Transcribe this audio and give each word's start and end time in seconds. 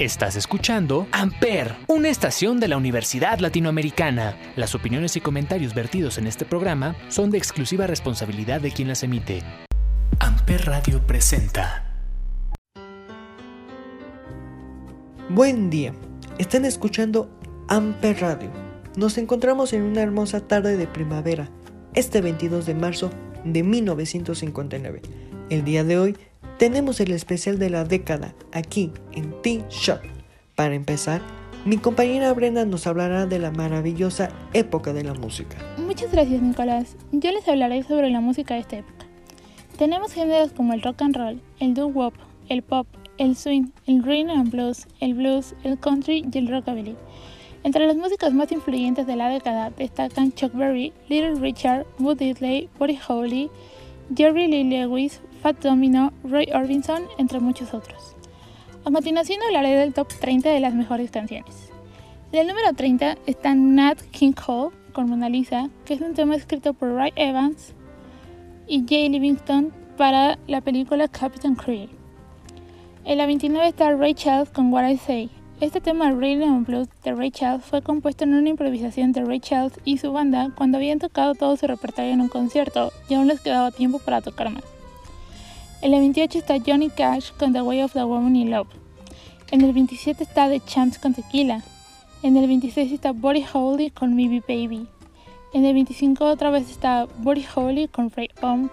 Estás 0.00 0.34
escuchando 0.34 1.06
Amper, 1.12 1.76
una 1.86 2.08
estación 2.08 2.58
de 2.58 2.66
la 2.66 2.76
Universidad 2.76 3.38
Latinoamericana. 3.38 4.36
Las 4.56 4.74
opiniones 4.74 5.14
y 5.14 5.20
comentarios 5.20 5.72
vertidos 5.72 6.18
en 6.18 6.26
este 6.26 6.44
programa 6.44 6.96
son 7.06 7.30
de 7.30 7.38
exclusiva 7.38 7.86
responsabilidad 7.86 8.60
de 8.60 8.72
quien 8.72 8.88
las 8.88 9.04
emite. 9.04 9.44
Amper 10.18 10.66
Radio 10.66 11.06
presenta. 11.06 11.94
Buen 15.28 15.70
día, 15.70 15.94
están 16.38 16.64
escuchando 16.64 17.30
Amper 17.68 18.20
Radio. 18.20 18.50
Nos 18.96 19.16
encontramos 19.16 19.72
en 19.74 19.82
una 19.82 20.02
hermosa 20.02 20.40
tarde 20.40 20.76
de 20.76 20.88
primavera, 20.88 21.50
este 21.94 22.20
22 22.20 22.66
de 22.66 22.74
marzo 22.74 23.10
de 23.44 23.62
1959. 23.62 25.02
El 25.50 25.64
día 25.64 25.84
de 25.84 25.98
hoy 26.00 26.16
tenemos 26.64 26.98
el 27.00 27.10
especial 27.10 27.58
de 27.58 27.68
la 27.68 27.84
década 27.84 28.34
aquí 28.50 28.90
en 29.12 29.34
T-Shot. 29.42 30.00
Para 30.54 30.74
empezar, 30.74 31.20
mi 31.66 31.76
compañera 31.76 32.32
Brenda 32.32 32.64
nos 32.64 32.86
hablará 32.86 33.26
de 33.26 33.38
la 33.38 33.50
maravillosa 33.50 34.30
época 34.54 34.94
de 34.94 35.04
la 35.04 35.12
música. 35.12 35.58
Muchas 35.76 36.10
gracias 36.10 36.40
Nicolás. 36.40 36.96
Yo 37.12 37.32
les 37.32 37.46
hablaré 37.46 37.82
sobre 37.82 38.08
la 38.08 38.20
música 38.20 38.54
de 38.54 38.60
esta 38.60 38.78
época. 38.78 39.04
Tenemos 39.76 40.14
géneros 40.14 40.52
como 40.52 40.72
el 40.72 40.80
rock 40.80 41.02
and 41.02 41.14
roll, 41.14 41.42
el 41.60 41.74
doo-wop, 41.74 42.14
el 42.48 42.62
pop, 42.62 42.86
el 43.18 43.36
swing, 43.36 43.66
el 43.86 44.02
rhythm 44.02 44.30
and 44.30 44.50
blues, 44.50 44.86
el 45.00 45.12
blues, 45.12 45.54
el 45.64 45.78
country 45.78 46.24
y 46.32 46.38
el 46.38 46.48
rockabilly. 46.48 46.96
Entre 47.62 47.86
los 47.86 47.96
músicos 47.96 48.32
más 48.32 48.50
influyentes 48.52 49.06
de 49.06 49.16
la 49.16 49.28
década 49.28 49.68
destacan 49.68 50.32
Chuck 50.32 50.54
Berry, 50.54 50.94
Little 51.10 51.34
Richard, 51.34 51.84
Wood 51.98 52.20
Diddley, 52.20 52.70
Buddy 52.78 52.98
Holly, 53.06 53.50
Jerry 54.16 54.48
Lee 54.48 54.64
Lewis, 54.64 55.20
Fat 55.44 55.62
Domino, 55.62 56.10
Roy 56.24 56.48
Orbison, 56.54 57.02
entre 57.18 57.38
muchos 57.38 57.74
otros. 57.74 58.16
A 58.86 58.90
continuación 58.90 59.40
hablaré 59.42 59.76
del 59.76 59.92
top 59.92 60.08
30 60.08 60.48
de 60.48 60.58
las 60.58 60.72
mejores 60.72 61.10
canciones. 61.10 61.70
Del 62.32 62.46
número 62.46 62.72
30 62.72 63.18
está 63.26 63.54
Nat 63.54 64.00
King 64.10 64.32
Cole 64.32 64.74
con 64.94 65.10
Mona 65.10 65.28
Lisa, 65.28 65.68
que 65.84 65.92
es 65.92 66.00
un 66.00 66.14
tema 66.14 66.34
escrito 66.34 66.72
por 66.72 66.94
Ray 66.94 67.12
Evans 67.16 67.74
y 68.66 68.86
Jay 68.88 69.10
Livingston 69.10 69.70
para 69.98 70.38
la 70.46 70.62
película 70.62 71.08
Captain 71.08 71.56
Creed. 71.56 71.90
En 73.04 73.18
la 73.18 73.26
29 73.26 73.68
está 73.68 73.94
Ray 73.94 74.14
Charles 74.14 74.48
con 74.48 74.72
What 74.72 74.88
I 74.88 74.96
Say. 74.96 75.30
Este 75.60 75.82
tema 75.82 76.10
Rhythm 76.10 76.42
and 76.42 76.66
Blues 76.66 76.88
de 77.02 77.14
Ray 77.14 77.30
Charles 77.30 77.66
fue 77.66 77.82
compuesto 77.82 78.24
en 78.24 78.32
una 78.32 78.48
improvisación 78.48 79.12
de 79.12 79.22
Ray 79.22 79.40
Charles 79.40 79.78
y 79.84 79.98
su 79.98 80.10
banda 80.10 80.52
cuando 80.56 80.78
habían 80.78 81.00
tocado 81.00 81.34
todo 81.34 81.54
su 81.58 81.66
repertorio 81.66 82.12
en 82.12 82.22
un 82.22 82.28
concierto 82.28 82.92
y 83.10 83.14
aún 83.14 83.26
les 83.26 83.42
quedaba 83.42 83.72
tiempo 83.72 83.98
para 83.98 84.22
tocar 84.22 84.48
más. 84.48 84.73
En 85.84 85.92
el 85.92 86.00
28 86.00 86.38
está 86.38 86.56
Johnny 86.66 86.88
Cash 86.88 87.32
con 87.38 87.52
The 87.52 87.60
Way 87.60 87.82
of 87.82 87.92
the 87.92 88.04
Woman 88.04 88.36
in 88.36 88.50
Love. 88.50 88.68
En 89.50 89.60
el 89.60 89.74
27 89.74 90.24
está 90.24 90.48
The 90.48 90.60
Champs 90.60 90.98
con 90.98 91.12
Tequila. 91.12 91.62
En 92.22 92.38
el 92.38 92.46
26 92.46 92.90
está 92.90 93.12
Body 93.12 93.44
Holly 93.52 93.90
con 93.90 94.16
Maybe 94.16 94.40
Baby. 94.48 94.88
En 95.52 95.66
el 95.66 95.74
25 95.74 96.24
otra 96.24 96.48
vez 96.48 96.70
está 96.70 97.06
Body 97.18 97.44
Holly 97.54 97.88
con 97.88 98.10
Frey 98.10 98.30
Home. 98.40 98.70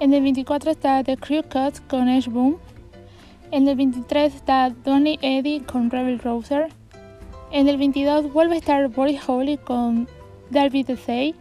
En 0.00 0.12
el 0.12 0.22
24 0.22 0.72
está 0.72 1.04
The 1.04 1.16
Crew 1.16 1.44
Cuts 1.44 1.80
con 1.82 2.08
Ash 2.08 2.26
Boom. 2.26 2.56
En 3.52 3.68
el 3.68 3.76
23 3.76 4.34
está 4.34 4.70
Donny 4.70 5.20
Eddie 5.22 5.62
con 5.62 5.88
Rebel 5.88 6.18
Rouser. 6.18 6.66
En 7.52 7.68
el 7.68 7.76
22 7.76 8.32
vuelve 8.32 8.56
a 8.56 8.58
estar 8.58 8.88
Body 8.88 9.20
Holly 9.24 9.56
con 9.56 10.08
Darby 10.50 10.84
Say. 10.96 11.36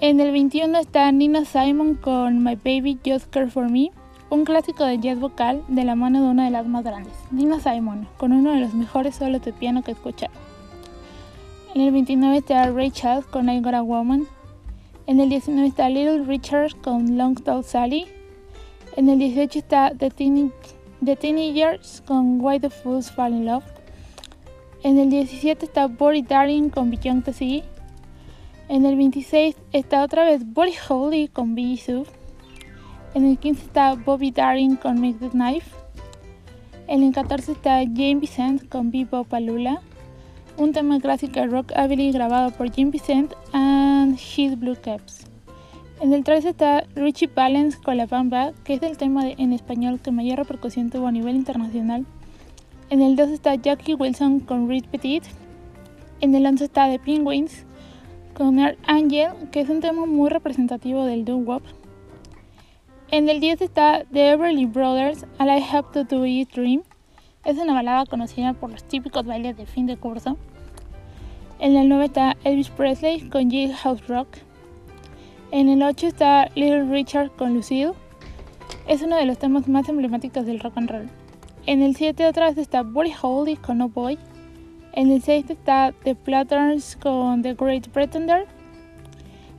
En 0.00 0.20
el 0.20 0.30
21 0.30 0.78
está 0.78 1.10
Nina 1.10 1.44
Simon 1.44 1.96
con 1.96 2.44
My 2.44 2.54
Baby 2.54 3.00
Just 3.04 3.30
Care 3.30 3.50
For 3.50 3.68
Me, 3.68 3.90
un 4.30 4.44
clásico 4.44 4.84
de 4.84 5.00
jazz 5.00 5.18
vocal 5.18 5.64
de 5.66 5.82
la 5.82 5.96
mano 5.96 6.22
de 6.22 6.28
una 6.28 6.44
de 6.44 6.52
las 6.52 6.68
más 6.68 6.84
grandes, 6.84 7.12
Nina 7.32 7.58
Simon, 7.58 8.06
con 8.16 8.32
uno 8.32 8.52
de 8.52 8.60
los 8.60 8.74
mejores 8.74 9.16
solos 9.16 9.42
de 9.42 9.52
piano 9.52 9.82
que 9.82 9.90
he 9.90 9.94
escuchado. 9.94 10.32
En 11.74 11.80
el 11.80 11.90
29 11.90 12.36
está 12.36 12.70
Ray 12.70 12.92
Charles 12.92 13.26
con 13.26 13.48
I 13.48 13.60
Got 13.60 13.74
a 13.74 13.82
Woman. 13.82 14.28
En 15.08 15.18
el 15.18 15.30
19 15.30 15.66
está 15.66 15.88
Little 15.88 16.22
Richard 16.26 16.76
con 16.80 17.18
Long 17.18 17.34
Tall 17.42 17.64
Sally. 17.64 18.06
En 18.94 19.08
el 19.08 19.18
18 19.18 19.58
está 19.58 19.90
The, 19.98 20.10
Teen 20.10 20.52
The 21.04 21.16
Teenagers 21.16 22.04
con 22.06 22.40
Why 22.40 22.60
the 22.60 22.70
Fools 22.70 23.10
Fall 23.10 23.32
in 23.32 23.46
Love. 23.46 23.64
En 24.84 24.96
el 24.96 25.10
17 25.10 25.64
está 25.64 25.88
Body 25.88 26.22
Darling 26.22 26.70
con 26.70 26.88
Beyond 26.88 27.24
the 27.24 27.32
Sea. 27.32 27.64
En 28.68 28.84
el 28.84 28.96
26 28.96 29.56
está 29.72 30.02
otra 30.02 30.26
vez 30.26 30.42
Body 30.52 30.74
Holly 30.86 31.28
con 31.28 31.56
Sue. 31.56 32.04
En 33.14 33.24
el 33.24 33.38
15 33.38 33.64
está 33.64 33.94
Bobby 33.94 34.30
Darin 34.30 34.76
con 34.76 35.00
Make 35.00 35.20
the 35.20 35.30
Knife. 35.30 35.70
En 36.86 37.02
el 37.02 37.14
14 37.14 37.52
está 37.52 37.78
Jane 37.78 38.16
Vicent 38.16 38.68
con 38.68 38.90
Bebop 38.90 39.26
Palula, 39.26 39.80
un 40.58 40.72
tema 40.72 41.00
clásico 41.00 41.46
rockabilly 41.46 42.12
grabado 42.12 42.50
por 42.50 42.70
Jane 42.70 42.90
Vicent 42.90 43.32
and 43.52 44.18
His 44.18 44.58
Blue 44.58 44.76
Caps. 44.78 45.24
En 46.02 46.12
el 46.12 46.22
13 46.22 46.50
está 46.50 46.84
Richie 46.94 47.30
Valens 47.34 47.76
con 47.76 47.96
La 47.96 48.04
Bamba, 48.04 48.52
que 48.64 48.74
es 48.74 48.82
el 48.82 48.98
tema 48.98 49.30
en 49.30 49.54
español 49.54 49.98
que 49.98 50.10
mayor 50.10 50.36
repercusión 50.36 50.90
tuvo 50.90 51.06
a 51.06 51.12
nivel 51.12 51.36
internacional. 51.36 52.04
En 52.90 53.00
el 53.00 53.16
12 53.16 53.32
está 53.32 53.54
Jackie 53.54 53.94
Wilson 53.94 54.40
con 54.40 54.68
Reed 54.68 54.84
Petit. 54.90 55.24
En 56.20 56.34
el 56.34 56.44
11 56.44 56.64
está 56.66 56.90
The 56.90 56.98
Penguins 56.98 57.64
con 58.38 58.60
Earth 58.60 58.78
Angel, 58.86 59.32
que 59.50 59.60
es 59.60 59.68
un 59.68 59.80
tema 59.80 60.06
muy 60.06 60.30
representativo 60.30 61.04
del 61.04 61.24
doo-wop. 61.24 61.64
En 63.10 63.28
el 63.28 63.40
10 63.40 63.62
está 63.62 64.04
The 64.12 64.30
Everly 64.30 64.64
Brothers, 64.64 65.26
All 65.40 65.48
I 65.48 65.60
Have 65.60 65.88
to 65.92 66.04
Do 66.04 66.24
Is 66.24 66.48
Dream. 66.48 66.82
Es 67.44 67.58
una 67.58 67.74
balada 67.74 68.06
conocida 68.06 68.52
por 68.52 68.70
los 68.70 68.84
típicos 68.84 69.26
bailes 69.26 69.56
de 69.56 69.66
fin 69.66 69.86
de 69.86 69.96
curso. 69.96 70.36
En 71.58 71.76
el 71.76 71.88
9 71.88 72.04
está 72.04 72.36
Elvis 72.44 72.70
Presley 72.70 73.28
con 73.28 73.50
House 73.72 74.06
Rock. 74.06 74.28
En 75.50 75.68
el 75.68 75.82
8 75.82 76.06
está 76.06 76.48
Little 76.54 76.84
Richard 76.84 77.32
con 77.32 77.54
Lucille. 77.54 77.94
Es 78.86 79.02
uno 79.02 79.16
de 79.16 79.26
los 79.26 79.38
temas 79.38 79.66
más 79.66 79.88
emblemáticos 79.88 80.46
del 80.46 80.60
rock 80.60 80.78
and 80.78 80.90
roll. 80.90 81.08
En 81.66 81.82
el 81.82 81.96
7 81.96 82.24
otra 82.28 82.46
vez 82.46 82.58
está 82.58 82.82
Buddy 82.84 83.14
Holly 83.20 83.56
con 83.56 83.78
No 83.78 83.88
Boy. 83.88 84.16
En 84.98 85.12
el 85.12 85.22
6 85.22 85.50
está 85.50 85.94
The 86.02 86.16
Platters 86.16 86.96
con 86.96 87.40
The 87.40 87.54
Great 87.54 87.86
Pretender. 87.86 88.48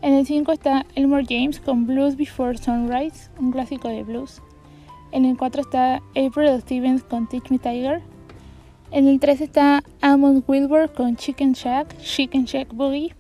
En 0.01 0.13
el 0.13 0.25
5 0.25 0.51
está 0.51 0.85
Elmore 0.95 1.23
James 1.25 1.61
con 1.61 1.87
Blues 1.87 2.17
Before 2.17 2.57
Sunrise, 2.57 3.29
un 3.39 3.53
clásico 3.53 3.87
de 3.87 4.03
blues. 4.03 4.41
En 5.13 5.23
el 5.23 5.37
4 5.37 5.61
está 5.61 6.01
April 6.09 6.59
Stevens 6.59 7.05
con 7.05 7.29
Teach 7.29 7.49
Me 7.51 7.57
Tiger. 7.57 8.01
En 8.91 9.07
el 9.07 9.21
3 9.21 9.39
está 9.39 9.81
Amon 10.01 10.43
Wilbur 10.45 10.91
con 10.91 11.15
Chicken 11.15 11.53
Shack, 11.53 11.97
Chicken 11.99 12.43
Shack 12.43 12.73
Boogie. 12.73 13.15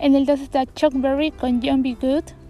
En 0.00 0.16
el 0.16 0.26
2 0.26 0.40
está 0.40 0.66
Chuck 0.66 0.92
Berry 0.92 1.30
con 1.30 1.62
John 1.62 1.82
B. 1.82 1.96
Good. 1.98 2.43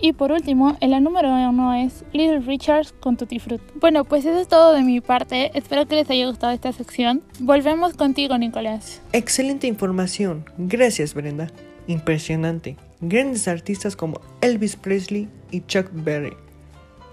Y 0.00 0.12
por 0.12 0.30
último, 0.30 0.76
en 0.80 0.90
la 0.90 1.00
número 1.00 1.28
uno 1.28 1.74
es 1.74 2.04
Little 2.12 2.40
Richards 2.40 2.92
con 3.00 3.16
Tutti 3.16 3.38
Fruit. 3.38 3.62
Bueno, 3.80 4.04
pues 4.04 4.24
eso 4.24 4.38
es 4.38 4.48
todo 4.48 4.74
de 4.74 4.82
mi 4.82 5.00
parte. 5.00 5.50
Espero 5.54 5.86
que 5.86 5.96
les 5.96 6.10
haya 6.10 6.26
gustado 6.26 6.52
esta 6.52 6.72
sección. 6.72 7.22
Volvemos 7.40 7.94
contigo, 7.94 8.36
Nicolás. 8.36 9.00
Excelente 9.12 9.66
información. 9.66 10.44
Gracias, 10.58 11.14
Brenda. 11.14 11.50
Impresionante. 11.86 12.76
Grandes 13.00 13.48
artistas 13.48 13.96
como 13.96 14.20
Elvis 14.40 14.76
Presley 14.76 15.28
y 15.50 15.60
Chuck 15.62 15.88
Berry. 15.92 16.36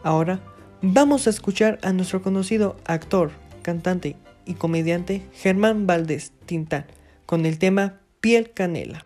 Ahora 0.04 0.42
vamos 0.82 1.28
a 1.28 1.30
escuchar 1.30 1.80
a 1.84 1.94
nuestro 1.94 2.22
conocido 2.22 2.76
actor, 2.86 3.32
cantante 3.62 4.18
y 4.46 4.56
comediante 4.56 5.22
Germán 5.34 5.88
Valdés 5.88 6.34
Tintán 6.46 6.86
con 7.26 7.46
el 7.46 7.58
tema 7.58 8.02
Piel 8.20 8.52
Canela. 8.52 9.06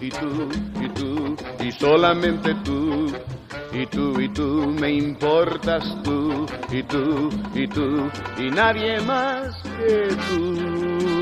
y 0.00 0.10
tú 0.10 0.48
y 0.80 0.88
tú 0.88 1.36
y 1.64 1.72
solamente 1.72 2.54
tú. 2.64 3.12
Y 3.72 3.86
tú 3.86 4.20
y 4.20 4.28
tú 4.28 4.74
me 4.78 4.90
importas 4.92 5.82
tú 6.02 6.46
y 6.70 6.82
tú 6.82 7.30
y 7.54 7.66
tú 7.66 8.10
y 8.38 8.50
nadie 8.50 9.00
más 9.00 9.62
que 9.62 10.08
tú. 10.28 11.12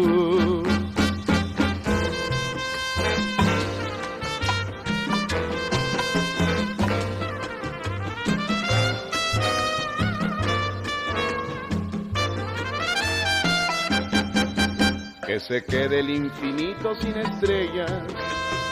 que 15.30 15.38
se 15.38 15.64
quede 15.64 16.00
el 16.00 16.10
infinito 16.10 16.92
sin 16.96 17.16
estrellas, 17.16 17.92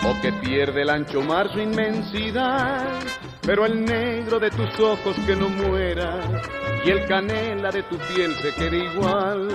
o 0.04 0.20
que 0.20 0.32
pierde 0.32 0.82
el 0.82 0.90
ancho 0.90 1.22
mar 1.22 1.52
su 1.52 1.60
inmensidad, 1.60 3.00
pero 3.42 3.66
el 3.66 3.84
negro 3.84 4.38
de 4.38 4.50
tus 4.50 4.78
ojos 4.80 5.16
que 5.26 5.34
no 5.34 5.48
muera, 5.48 6.20
y 6.84 6.90
el 6.90 7.06
canela 7.06 7.70
de 7.70 7.82
tu 7.84 7.96
piel 7.96 8.34
se 8.36 8.54
quede 8.54 8.84
igual. 8.92 9.48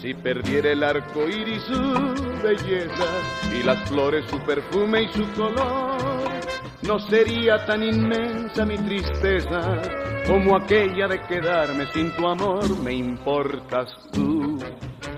Si 0.00 0.14
perdiera 0.14 0.70
el 0.70 0.84
arco 0.84 1.28
iris 1.28 1.62
su 1.64 2.40
belleza, 2.42 3.06
y 3.52 3.62
las 3.64 3.88
flores 3.88 4.24
su 4.30 4.38
perfume 4.40 5.02
y 5.02 5.08
su 5.12 5.28
color, 5.32 5.98
no 6.82 6.98
sería 7.00 7.64
tan 7.66 7.82
inmensa 7.82 8.64
mi 8.64 8.76
tristeza 8.78 9.80
como 10.26 10.56
aquella 10.56 11.08
de 11.08 11.20
quedarme 11.22 11.86
sin 11.92 12.14
tu 12.14 12.26
amor. 12.26 12.78
Me 12.82 12.92
importas 12.92 13.88
tú 14.12 14.37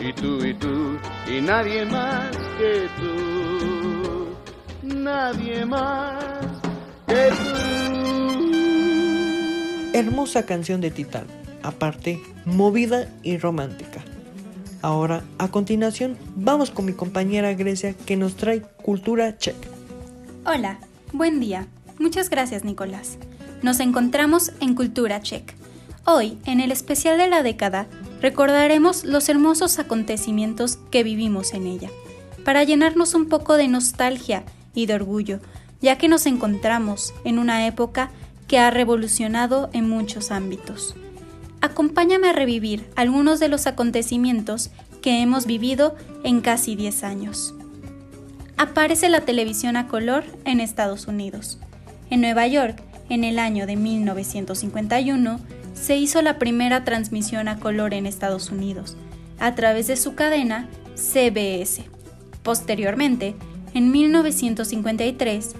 y 0.00 0.12
tú, 0.14 0.44
y 0.44 0.54
tú, 0.54 0.98
y 1.30 1.40
nadie 1.42 1.84
más 1.84 2.30
que 2.58 2.88
tú, 2.98 4.28
nadie 4.82 5.66
más 5.66 6.24
que 7.06 7.28
tú. 7.28 7.44
Hermosa 9.92 10.46
canción 10.46 10.80
de 10.80 10.90
Titán, 10.90 11.26
aparte 11.62 12.20
movida 12.44 13.08
y 13.22 13.36
romántica. 13.36 14.02
Ahora, 14.82 15.22
a 15.38 15.48
continuación, 15.48 16.16
vamos 16.36 16.70
con 16.70 16.86
mi 16.86 16.94
compañera 16.94 17.52
Grecia 17.52 17.92
que 17.92 18.16
nos 18.16 18.36
trae 18.36 18.62
cultura 18.62 19.36
check. 19.36 19.56
Hola, 20.46 20.78
buen 21.12 21.38
día. 21.40 21.66
Muchas 21.98 22.30
gracias, 22.30 22.64
Nicolás. 22.64 23.18
Nos 23.60 23.78
encontramos 23.80 24.52
en 24.60 24.74
Cultura 24.74 25.20
Check. 25.20 25.52
Hoy, 26.06 26.38
en 26.46 26.60
el 26.60 26.72
especial 26.72 27.18
de 27.18 27.28
la 27.28 27.42
década, 27.42 27.86
recordaremos 28.20 29.04
los 29.04 29.28
hermosos 29.28 29.78
acontecimientos 29.78 30.78
que 30.90 31.02
vivimos 31.02 31.54
en 31.54 31.66
ella, 31.66 31.90
para 32.44 32.64
llenarnos 32.64 33.14
un 33.14 33.28
poco 33.28 33.56
de 33.56 33.68
nostalgia 33.68 34.44
y 34.74 34.86
de 34.86 34.94
orgullo, 34.94 35.40
ya 35.80 35.98
que 35.98 36.08
nos 36.08 36.26
encontramos 36.26 37.14
en 37.24 37.38
una 37.38 37.66
época 37.66 38.10
que 38.46 38.58
ha 38.58 38.70
revolucionado 38.70 39.70
en 39.72 39.88
muchos 39.88 40.30
ámbitos. 40.30 40.94
Acompáñame 41.60 42.28
a 42.28 42.32
revivir 42.32 42.88
algunos 42.96 43.38
de 43.38 43.48
los 43.48 43.66
acontecimientos 43.66 44.70
que 45.02 45.20
hemos 45.20 45.46
vivido 45.46 45.94
en 46.24 46.40
casi 46.40 46.74
10 46.74 47.04
años. 47.04 47.54
Aparece 48.56 49.08
la 49.08 49.22
televisión 49.22 49.76
a 49.76 49.88
color 49.88 50.24
en 50.44 50.60
Estados 50.60 51.06
Unidos. 51.06 51.58
En 52.10 52.20
Nueva 52.20 52.46
York, 52.46 52.82
en 53.08 53.24
el 53.24 53.38
año 53.38 53.66
de 53.66 53.76
1951, 53.76 55.40
se 55.80 55.96
hizo 55.96 56.20
la 56.22 56.38
primera 56.38 56.84
transmisión 56.84 57.48
a 57.48 57.58
color 57.58 57.94
en 57.94 58.06
Estados 58.06 58.50
Unidos, 58.50 58.96
a 59.38 59.54
través 59.54 59.86
de 59.86 59.96
su 59.96 60.14
cadena 60.14 60.68
CBS. 60.94 61.84
Posteriormente, 62.42 63.34
en 63.74 63.90
1953, 63.90 65.54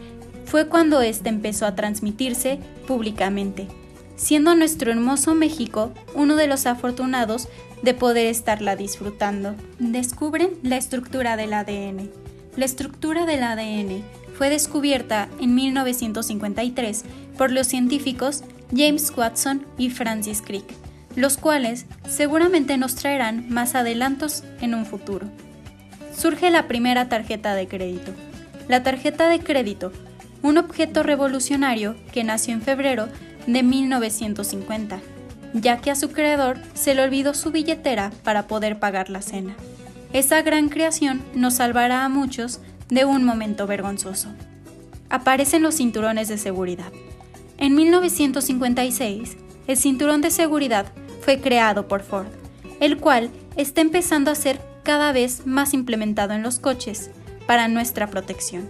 fue 0.44 0.66
cuando 0.66 1.00
éste 1.00 1.28
empezó 1.28 1.64
a 1.64 1.74
transmitirse 1.74 2.58
públicamente, 2.86 3.68
siendo 4.16 4.54
nuestro 4.54 4.90
hermoso 4.90 5.34
México 5.34 5.92
uno 6.14 6.36
de 6.36 6.46
los 6.46 6.66
afortunados 6.66 7.48
de 7.82 7.94
poder 7.94 8.26
estarla 8.26 8.76
disfrutando. 8.76 9.54
Descubren 9.78 10.50
la 10.62 10.76
estructura 10.76 11.36
del 11.36 11.54
ADN. 11.54 12.10
La 12.56 12.64
estructura 12.64 13.24
del 13.26 13.42
ADN 13.42 14.02
fue 14.36 14.50
descubierta 14.50 15.28
en 15.40 15.54
1953 15.54 17.04
por 17.38 17.52
los 17.52 17.68
científicos 17.68 18.42
James 18.74 19.12
Watson 19.16 19.66
y 19.76 19.90
Francis 19.90 20.42
Crick, 20.42 20.64
los 21.16 21.36
cuales 21.36 21.86
seguramente 22.08 22.76
nos 22.76 22.94
traerán 22.94 23.48
más 23.50 23.74
adelantos 23.74 24.44
en 24.60 24.74
un 24.74 24.86
futuro. 24.86 25.26
Surge 26.16 26.50
la 26.50 26.68
primera 26.68 27.08
tarjeta 27.08 27.54
de 27.54 27.66
crédito. 27.66 28.12
La 28.68 28.82
tarjeta 28.82 29.28
de 29.28 29.40
crédito, 29.40 29.92
un 30.42 30.58
objeto 30.58 31.02
revolucionario 31.02 31.96
que 32.12 32.24
nació 32.24 32.54
en 32.54 32.62
febrero 32.62 33.08
de 33.46 33.62
1950, 33.62 35.00
ya 35.54 35.78
que 35.78 35.90
a 35.90 35.96
su 35.96 36.10
creador 36.10 36.58
se 36.74 36.94
le 36.94 37.02
olvidó 37.02 37.34
su 37.34 37.50
billetera 37.50 38.10
para 38.22 38.46
poder 38.46 38.78
pagar 38.78 39.10
la 39.10 39.22
cena. 39.22 39.56
Esa 40.12 40.42
gran 40.42 40.68
creación 40.68 41.22
nos 41.34 41.54
salvará 41.54 42.04
a 42.04 42.08
muchos 42.08 42.60
de 42.88 43.04
un 43.04 43.24
momento 43.24 43.66
vergonzoso. 43.66 44.28
Aparecen 45.08 45.62
los 45.62 45.76
cinturones 45.76 46.28
de 46.28 46.38
seguridad. 46.38 46.92
En 47.60 47.74
1956, 47.74 49.36
el 49.66 49.76
cinturón 49.76 50.22
de 50.22 50.30
seguridad 50.30 50.86
fue 51.20 51.42
creado 51.42 51.88
por 51.88 52.02
Ford, 52.02 52.28
el 52.80 52.96
cual 52.96 53.30
está 53.54 53.82
empezando 53.82 54.30
a 54.30 54.34
ser 54.34 54.58
cada 54.82 55.12
vez 55.12 55.46
más 55.46 55.74
implementado 55.74 56.32
en 56.32 56.42
los 56.42 56.58
coches 56.58 57.10
para 57.46 57.68
nuestra 57.68 58.06
protección. 58.06 58.66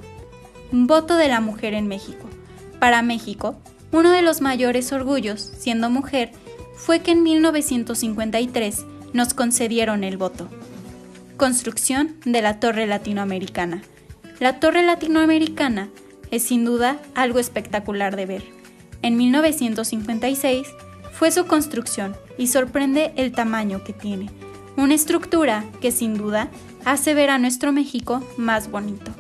Voto 0.73 1.17
de 1.17 1.29
la 1.29 1.41
mujer 1.41 1.75
en 1.75 1.87
México. 1.87 2.29
Para 2.81 3.01
México, 3.03 3.55
uno 3.93 4.11
de 4.11 4.23
los 4.23 4.41
mayores 4.41 4.93
orgullos, 4.93 5.41
siendo 5.57 5.89
mujer, 5.89 6.33
fue 6.75 6.99
que 6.99 7.13
en 7.13 7.23
1953 7.23 8.87
nos 9.13 9.35
concedieron 9.35 10.03
el 10.03 10.17
voto. 10.17 10.49
Construcción 11.37 12.17
de 12.25 12.43
la 12.43 12.59
Torre 12.59 12.89
Latinoamericana. 12.89 13.83
La 14.41 14.59
Torre 14.59 14.83
Latinoamericana 14.83 15.91
es 16.33 16.43
sin 16.43 16.65
duda 16.65 16.99
algo 17.15 17.39
espectacular 17.39 18.17
de 18.17 18.27
ver. 18.27 18.60
En 19.03 19.17
1956 19.17 20.69
fue 21.13 21.31
su 21.31 21.47
construcción 21.47 22.17
y 22.39 22.49
sorprende 22.49 23.13
el 23.17 23.33
tamaño 23.33 23.85
que 23.85 23.93
tiene. 23.93 24.31
Una 24.77 24.95
estructura 24.95 25.65
que 25.81 25.93
sin 25.93 26.17
duda 26.17 26.51
hace 26.85 27.15
ver 27.15 27.31
a 27.31 27.39
nuestro 27.39 27.73
México 27.73 28.23
más 28.37 28.71
bonito. 28.71 29.11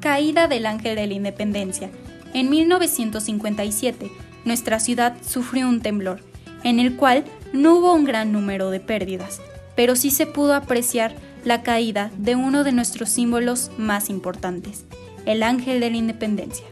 Caída 0.00 0.48
del 0.48 0.66
Ángel 0.66 0.96
de 0.96 1.06
la 1.06 1.14
Independencia 1.14 1.90
en 2.34 2.50
1957, 2.50 4.10
nuestra 4.44 4.80
ciudad 4.80 5.16
sufrió 5.26 5.68
un 5.68 5.80
temblor, 5.80 6.20
en 6.64 6.80
el 6.80 6.96
cual 6.96 7.24
no 7.52 7.76
hubo 7.76 7.94
un 7.94 8.04
gran 8.04 8.32
número 8.32 8.70
de 8.70 8.80
pérdidas, 8.80 9.40
pero 9.76 9.94
sí 9.94 10.10
se 10.10 10.26
pudo 10.26 10.54
apreciar 10.54 11.14
la 11.44 11.62
caída 11.62 12.10
de 12.18 12.34
uno 12.34 12.64
de 12.64 12.72
nuestros 12.72 13.08
símbolos 13.08 13.70
más 13.78 14.10
importantes, 14.10 14.84
el 15.26 15.44
ángel 15.44 15.78
de 15.78 15.90
la 15.90 15.96
independencia. 15.96 16.66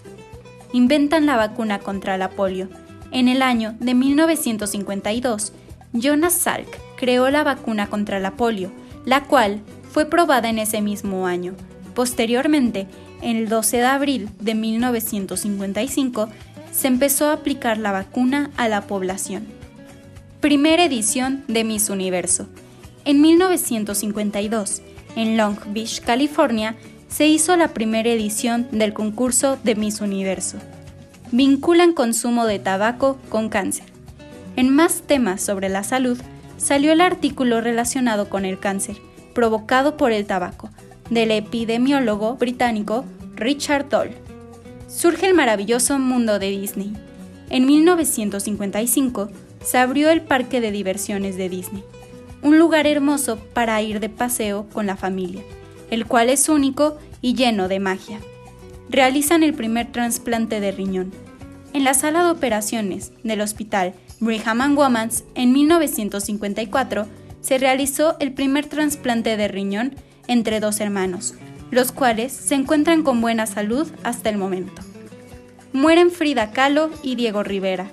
Inventan 0.73 1.26
la 1.26 1.37
vacuna 1.37 1.79
contra 1.79 2.17
la 2.17 2.31
polio. 2.31 2.69
En 3.11 3.29
el 3.29 3.43
año 3.43 3.75
de 3.79 3.95
1952, 3.95 5.52
Jonas 5.93 6.33
Salk 6.33 6.69
creó 6.97 7.31
la 7.31 7.45
vacuna 7.45 7.88
contra 7.88 8.21
la 8.21 8.33
polio, 8.33 8.73
la 9.05 9.25
cual 9.25 9.61
fue 9.91 10.07
probada 10.07 10.49
en 10.49 10.59
ese 10.59 10.81
mismo 10.81 11.26
año. 11.26 11.55
Posteriormente, 11.95 12.87
el 13.21 13.49
12 13.49 13.76
de 13.76 13.85
abril 13.85 14.29
de 14.41 14.55
1955, 14.55 16.29
se 16.71 16.88
empezó 16.88 17.29
a 17.29 17.35
aplicar 17.35 17.76
la 17.76 17.93
vacuna 17.93 18.50
a 18.57 18.69
la 18.69 18.87
población. 18.87 19.47
Primera 20.41 20.85
edición 20.85 21.45
de 21.47 21.64
Miss 21.64 21.91
Universo. 21.91 22.49
En 23.05 23.21
1952, 23.21 24.83
en 25.17 25.37
Long 25.37 25.57
Beach, 25.69 26.00
California, 26.00 26.76
se 27.12 27.26
hizo 27.26 27.57
la 27.57 27.69
primera 27.69 28.09
edición 28.09 28.66
del 28.73 28.95
concurso 28.95 29.59
de 29.62 29.75
Miss 29.75 30.00
Universo. 30.00 30.57
Vinculan 31.31 31.92
consumo 31.92 32.47
de 32.47 32.59
tabaco 32.59 33.19
con 33.28 33.50
cáncer. 33.50 33.85
En 34.57 34.75
más 34.75 35.02
temas 35.02 35.42
sobre 35.42 35.69
la 35.69 35.85
salud, 35.85 36.19
salió 36.57 36.90
el 36.92 37.02
artículo 37.02 37.61
relacionado 37.61 38.31
con 38.31 38.47
el 38.47 38.59
cáncer, 38.59 38.97
provocado 39.35 39.99
por 39.99 40.12
el 40.12 40.25
tabaco, 40.25 40.71
del 41.11 41.33
epidemiólogo 41.33 42.37
británico 42.37 43.04
Richard 43.35 43.90
Doll. 43.90 44.11
Surge 44.88 45.26
el 45.26 45.35
maravilloso 45.35 45.99
mundo 45.99 46.38
de 46.38 46.49
Disney. 46.49 46.95
En 47.50 47.66
1955 47.66 49.28
se 49.62 49.78
abrió 49.78 50.09
el 50.09 50.23
parque 50.23 50.62
de 50.62 50.71
diversiones 50.71 51.37
de 51.37 51.50
Disney, 51.50 51.85
un 52.40 52.59
lugar 52.59 52.87
hermoso 52.87 53.37
para 53.52 53.81
ir 53.83 54.00
de 54.00 54.09
paseo 54.09 54.66
con 54.73 54.87
la 54.87 54.97
familia, 54.97 55.42
el 55.92 56.06
cual 56.06 56.30
es 56.30 56.49
único 56.49 56.96
y 57.20 57.34
lleno 57.34 57.68
de 57.68 57.78
magia. 57.78 58.18
Realizan 58.88 59.42
el 59.42 59.52
primer 59.52 59.92
trasplante 59.92 60.58
de 60.58 60.72
riñón. 60.72 61.12
En 61.75 61.84
la 61.84 61.92
sala 61.92 62.25
de 62.25 62.30
operaciones 62.30 63.12
del 63.22 63.42
hospital 63.42 63.92
Brigham 64.18 64.62
and 64.62 64.78
Women's 64.78 65.25
en 65.34 65.52
1954 65.52 67.06
se 67.42 67.58
realizó 67.58 68.16
el 68.20 68.32
primer 68.32 68.66
trasplante 68.66 69.37
de 69.37 69.49
riñón 69.49 69.94
entre 70.28 70.61
dos 70.61 70.80
hermanos, 70.80 71.34
los 71.70 71.92
cuales 71.92 72.32
se 72.32 72.54
encuentran 72.54 73.02
con 73.02 73.20
buena 73.20 73.46
salud 73.46 73.87
hasta 74.02 74.30
el 74.30 74.38
momento. 74.38 74.80
Mueren 75.75 76.11
Frida 76.11 76.52
Kahlo 76.52 76.90
y 77.02 77.16
Diego 77.16 77.42
Rivera. 77.42 77.90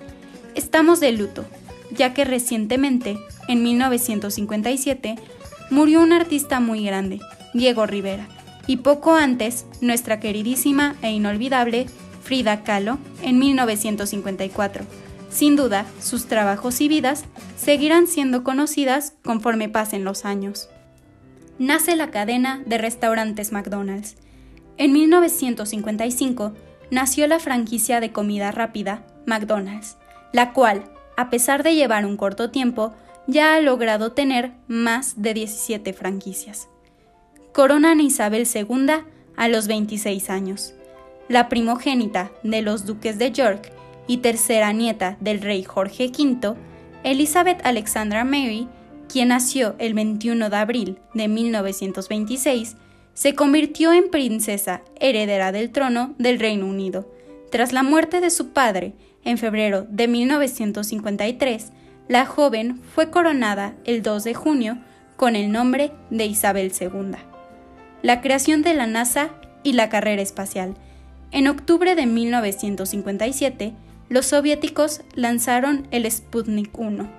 Estamos 0.55 1.01
de 1.01 1.11
luto, 1.11 1.43
ya 1.91 2.13
que 2.13 2.23
recientemente, 2.23 3.17
en 3.49 3.61
1957, 3.61 5.17
murió 5.69 6.01
un 6.01 6.13
artista 6.13 6.61
muy 6.61 6.85
grande, 6.85 7.19
Diego 7.53 7.85
Rivera, 7.85 8.27
y 8.67 8.77
poco 8.77 9.15
antes, 9.15 9.65
nuestra 9.81 10.19
queridísima 10.19 10.95
e 11.01 11.11
inolvidable 11.11 11.87
Frida 12.21 12.63
Kahlo, 12.63 12.99
en 13.23 13.39
1954. 13.39 14.85
Sin 15.31 15.55
duda, 15.55 15.85
sus 15.99 16.27
trabajos 16.27 16.79
y 16.81 16.87
vidas 16.87 17.25
seguirán 17.57 18.07
siendo 18.07 18.43
conocidas 18.43 19.13
conforme 19.23 19.69
pasen 19.69 20.03
los 20.03 20.25
años. 20.25 20.69
Nace 21.57 21.95
la 21.95 22.09
cadena 22.09 22.61
de 22.65 22.77
restaurantes 22.77 23.51
McDonald's. 23.51 24.15
En 24.77 24.93
1955 24.93 26.53
nació 26.89 27.27
la 27.27 27.39
franquicia 27.39 27.99
de 27.99 28.11
comida 28.11 28.51
rápida 28.51 29.05
McDonald's, 29.25 29.97
la 30.31 30.53
cual, 30.53 30.85
a 31.17 31.29
pesar 31.29 31.63
de 31.63 31.75
llevar 31.75 32.05
un 32.05 32.17
corto 32.17 32.49
tiempo, 32.49 32.93
ya 33.27 33.55
ha 33.55 33.61
logrado 33.61 34.13
tener 34.13 34.53
más 34.67 35.21
de 35.21 35.33
17 35.33 35.91
franquicias. 35.93 36.68
Coronan 37.59 37.99
Isabel 37.99 38.47
II 38.47 38.87
a 39.35 39.49
los 39.49 39.67
26 39.67 40.29
años. 40.29 40.73
La 41.27 41.49
primogénita 41.49 42.31
de 42.41 42.61
los 42.61 42.85
duques 42.85 43.17
de 43.17 43.33
York 43.33 43.73
y 44.07 44.19
tercera 44.19 44.71
nieta 44.71 45.17
del 45.19 45.41
rey 45.41 45.65
Jorge 45.65 46.05
V, 46.05 46.55
Elizabeth 47.03 47.59
Alexandra 47.65 48.23
Mary, 48.23 48.69
quien 49.09 49.27
nació 49.27 49.75
el 49.77 49.93
21 49.93 50.49
de 50.49 50.55
abril 50.55 50.99
de 51.13 51.27
1926, 51.27 52.77
se 53.13 53.35
convirtió 53.35 53.91
en 53.91 54.09
princesa 54.09 54.81
heredera 54.97 55.51
del 55.51 55.71
trono 55.71 56.15
del 56.17 56.39
Reino 56.39 56.65
Unido. 56.65 57.11
Tras 57.51 57.73
la 57.73 57.83
muerte 57.83 58.21
de 58.21 58.29
su 58.29 58.51
padre, 58.51 58.93
en 59.25 59.37
febrero 59.37 59.85
de 59.89 60.07
1953, 60.07 61.73
la 62.07 62.25
joven 62.25 62.79
fue 62.95 63.11
coronada 63.11 63.75
el 63.83 64.01
2 64.01 64.23
de 64.23 64.33
junio 64.33 64.77
con 65.17 65.35
el 65.35 65.51
nombre 65.51 65.91
de 66.09 66.25
Isabel 66.25 66.71
II. 66.79 67.28
La 68.01 68.21
creación 68.21 68.61
de 68.61 68.73
la 68.73 68.87
NASA 68.87 69.29
y 69.63 69.73
la 69.73 69.89
carrera 69.89 70.21
espacial. 70.21 70.75
En 71.31 71.47
octubre 71.47 71.95
de 71.95 72.05
1957, 72.05 73.73
los 74.07 74.25
soviéticos 74.25 75.01
lanzaron 75.15 75.87
el 75.91 76.09
Sputnik 76.09 76.77
1. 76.77 77.09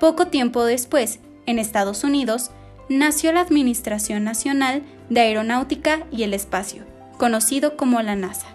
Poco 0.00 0.26
tiempo 0.26 0.64
después, 0.64 1.20
en 1.46 1.58
Estados 1.58 2.02
Unidos, 2.04 2.50
nació 2.88 3.32
la 3.32 3.40
Administración 3.40 4.24
Nacional 4.24 4.82
de 5.10 5.20
Aeronáutica 5.20 6.04
y 6.10 6.24
el 6.24 6.34
Espacio, 6.34 6.82
conocido 7.18 7.76
como 7.76 8.02
la 8.02 8.16
NASA, 8.16 8.46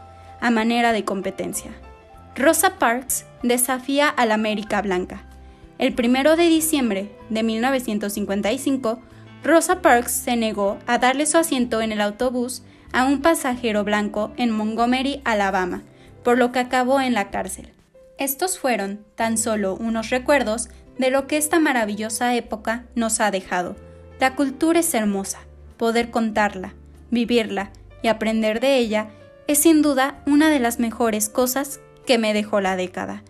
a 0.42 0.52
manera 0.52 0.92
de 0.92 1.06
competencia. 1.06 1.72
Rosa 2.36 2.78
Parks 2.80 3.26
desafía 3.44 4.10
a 4.10 4.26
la 4.26 4.36
América 4.36 4.82
Blanca. 4.82 5.24
El 5.80 5.96
1 5.98 6.36
de 6.36 6.48
diciembre 6.48 7.12
de 7.30 7.44
1955, 7.44 9.00
Rosa 9.44 9.82
Parks 9.82 10.12
se 10.12 10.36
negó 10.36 10.78
a 10.86 11.00
darle 11.00 11.26
su 11.26 11.38
asiento 11.38 11.82
en 11.82 11.92
el 11.92 12.02
autobús 12.02 12.62
a 12.94 13.06
un 13.06 13.22
pasajero 13.22 13.84
blanco 13.84 14.32
en 14.38 14.52
Montgomery, 14.52 15.22
Alabama, 15.24 15.84
por 16.24 16.38
lo 16.38 16.52
que 16.52 16.60
acabó 16.60 17.02
en 17.02 17.14
la 17.14 17.32
cárcel. 17.32 17.72
Estos 18.20 18.60
fueron 18.60 19.04
tan 19.16 19.40
solo 19.40 19.76
unos 19.76 20.12
recuerdos 20.12 20.70
de 21.00 21.10
lo 21.10 21.26
que 21.26 21.38
esta 21.38 21.60
maravillosa 21.60 22.36
época 22.36 22.86
nos 22.94 23.20
ha 23.20 23.32
dejado. 23.32 23.76
La 24.20 24.36
cultura 24.36 24.82
es 24.82 24.94
hermosa, 24.94 25.40
poder 25.78 26.12
contarla, 26.12 26.76
vivirla 27.10 27.72
y 28.04 28.10
aprender 28.10 28.60
de 28.60 28.78
ella 28.78 29.10
es 29.48 29.58
sin 29.58 29.82
duda 29.82 30.22
una 30.28 30.52
de 30.52 30.60
las 30.60 30.80
mejores 30.80 31.30
cosas 31.30 31.80
que 32.06 32.20
me 32.20 32.34
dejó 32.34 32.62
la 32.62 32.76
década. 32.76 33.24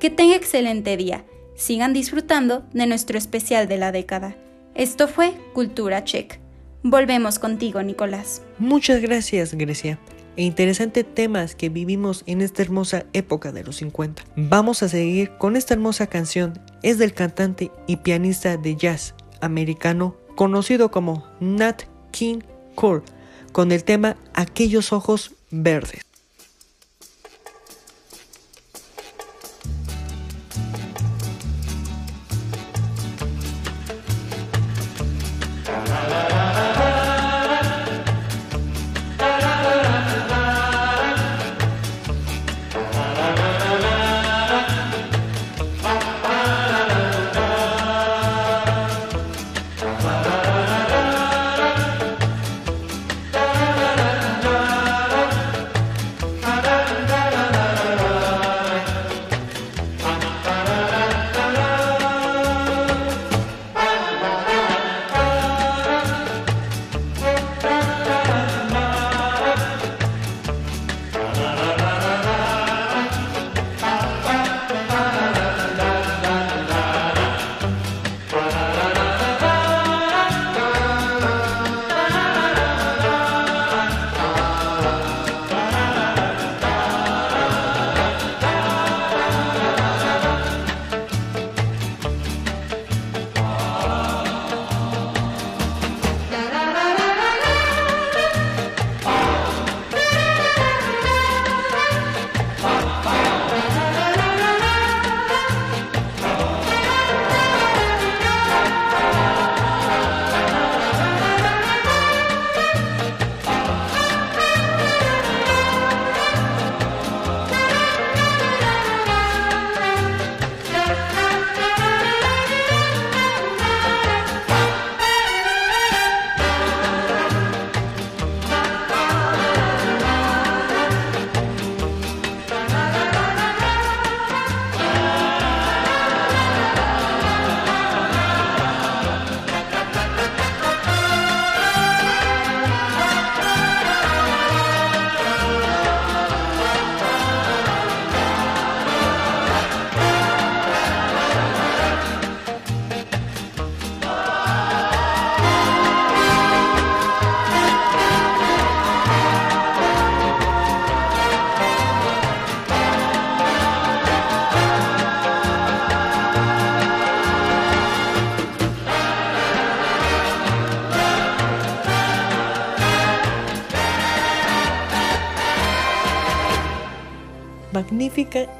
Que 0.00 0.10
tenga 0.10 0.36
excelente 0.36 0.98
día, 0.98 1.24
sigan 1.54 1.94
disfrutando 1.94 2.66
de 2.74 2.86
nuestro 2.86 3.16
especial 3.16 3.66
de 3.68 3.78
la 3.78 3.92
década. 3.92 4.36
Esto 4.76 5.08
fue 5.08 5.32
Cultura 5.54 6.04
Check. 6.04 6.38
Volvemos 6.82 7.38
contigo, 7.38 7.82
Nicolás. 7.82 8.42
Muchas 8.58 9.00
gracias, 9.00 9.54
Grecia. 9.54 9.98
E 10.36 10.42
interesantes 10.42 11.06
temas 11.14 11.54
que 11.54 11.70
vivimos 11.70 12.24
en 12.26 12.42
esta 12.42 12.60
hermosa 12.60 13.06
época 13.14 13.52
de 13.52 13.64
los 13.64 13.76
50. 13.76 14.22
Vamos 14.36 14.82
a 14.82 14.90
seguir 14.90 15.30
con 15.38 15.56
esta 15.56 15.72
hermosa 15.72 16.08
canción. 16.08 16.60
Es 16.82 16.98
del 16.98 17.14
cantante 17.14 17.70
y 17.86 17.96
pianista 17.96 18.58
de 18.58 18.76
jazz 18.76 19.14
americano 19.40 20.14
conocido 20.34 20.90
como 20.90 21.26
Nat 21.40 21.84
King 22.10 22.40
Cole, 22.74 23.02
con 23.52 23.72
el 23.72 23.82
tema 23.82 24.18
Aquellos 24.34 24.92
ojos 24.92 25.32
verdes. 25.50 26.02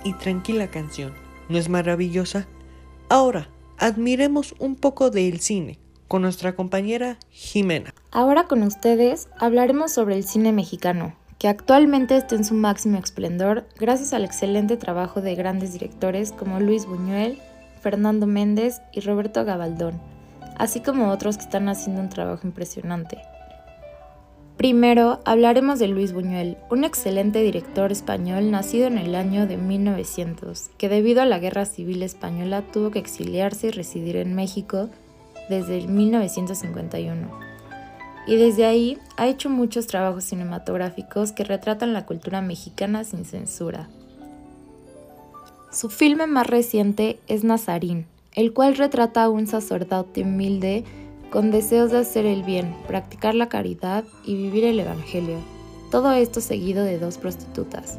Y 0.04 0.12
tranquila 0.12 0.68
canción. 0.68 1.14
¿No 1.48 1.56
es 1.56 1.70
maravillosa? 1.70 2.46
Ahora, 3.08 3.48
admiremos 3.78 4.54
un 4.58 4.76
poco 4.76 5.08
del 5.08 5.40
cine 5.40 5.78
con 6.08 6.20
nuestra 6.20 6.54
compañera 6.54 7.16
Jimena. 7.30 7.94
Ahora 8.10 8.48
con 8.48 8.62
ustedes 8.62 9.28
hablaremos 9.38 9.92
sobre 9.92 10.14
el 10.16 10.24
cine 10.24 10.52
mexicano, 10.52 11.14
que 11.38 11.48
actualmente 11.48 12.18
está 12.18 12.34
en 12.34 12.44
su 12.44 12.54
máximo 12.54 12.98
esplendor 12.98 13.66
gracias 13.78 14.12
al 14.12 14.26
excelente 14.26 14.76
trabajo 14.76 15.22
de 15.22 15.34
grandes 15.34 15.72
directores 15.72 16.32
como 16.32 16.60
Luis 16.60 16.84
Buñuel, 16.84 17.38
Fernando 17.80 18.26
Méndez 18.26 18.82
y 18.92 19.00
Roberto 19.00 19.42
Gabaldón, 19.46 19.98
así 20.58 20.80
como 20.80 21.10
otros 21.10 21.38
que 21.38 21.44
están 21.44 21.70
haciendo 21.70 22.02
un 22.02 22.10
trabajo 22.10 22.46
impresionante. 22.46 23.22
Primero 24.56 25.20
hablaremos 25.26 25.78
de 25.78 25.86
Luis 25.86 26.14
Buñuel, 26.14 26.56
un 26.70 26.84
excelente 26.84 27.42
director 27.42 27.92
español 27.92 28.50
nacido 28.50 28.86
en 28.86 28.96
el 28.96 29.14
año 29.14 29.46
de 29.46 29.58
1900, 29.58 30.70
que 30.78 30.88
debido 30.88 31.20
a 31.20 31.26
la 31.26 31.38
Guerra 31.38 31.66
Civil 31.66 32.02
Española 32.02 32.62
tuvo 32.72 32.90
que 32.90 32.98
exiliarse 32.98 33.66
y 33.66 33.70
residir 33.70 34.16
en 34.16 34.34
México 34.34 34.88
desde 35.50 35.76
el 35.76 35.88
1951. 35.88 37.30
Y 38.26 38.36
desde 38.36 38.64
ahí 38.64 38.98
ha 39.18 39.26
hecho 39.26 39.50
muchos 39.50 39.86
trabajos 39.86 40.24
cinematográficos 40.24 41.32
que 41.32 41.44
retratan 41.44 41.92
la 41.92 42.06
cultura 42.06 42.40
mexicana 42.40 43.04
sin 43.04 43.26
censura. 43.26 43.90
Su 45.70 45.90
filme 45.90 46.26
más 46.26 46.46
reciente 46.46 47.20
es 47.28 47.44
Nazarín, 47.44 48.06
el 48.34 48.54
cual 48.54 48.74
retrata 48.78 49.24
a 49.24 49.28
un 49.28 49.46
sacerdote 49.46 50.22
humilde 50.22 50.84
con 51.30 51.50
deseos 51.50 51.90
de 51.90 51.98
hacer 51.98 52.26
el 52.26 52.42
bien, 52.42 52.74
practicar 52.86 53.34
la 53.34 53.48
caridad 53.48 54.04
y 54.24 54.36
vivir 54.36 54.64
el 54.64 54.80
Evangelio. 54.80 55.38
Todo 55.90 56.12
esto 56.12 56.40
seguido 56.40 56.84
de 56.84 56.98
dos 56.98 57.18
prostitutas. 57.18 57.98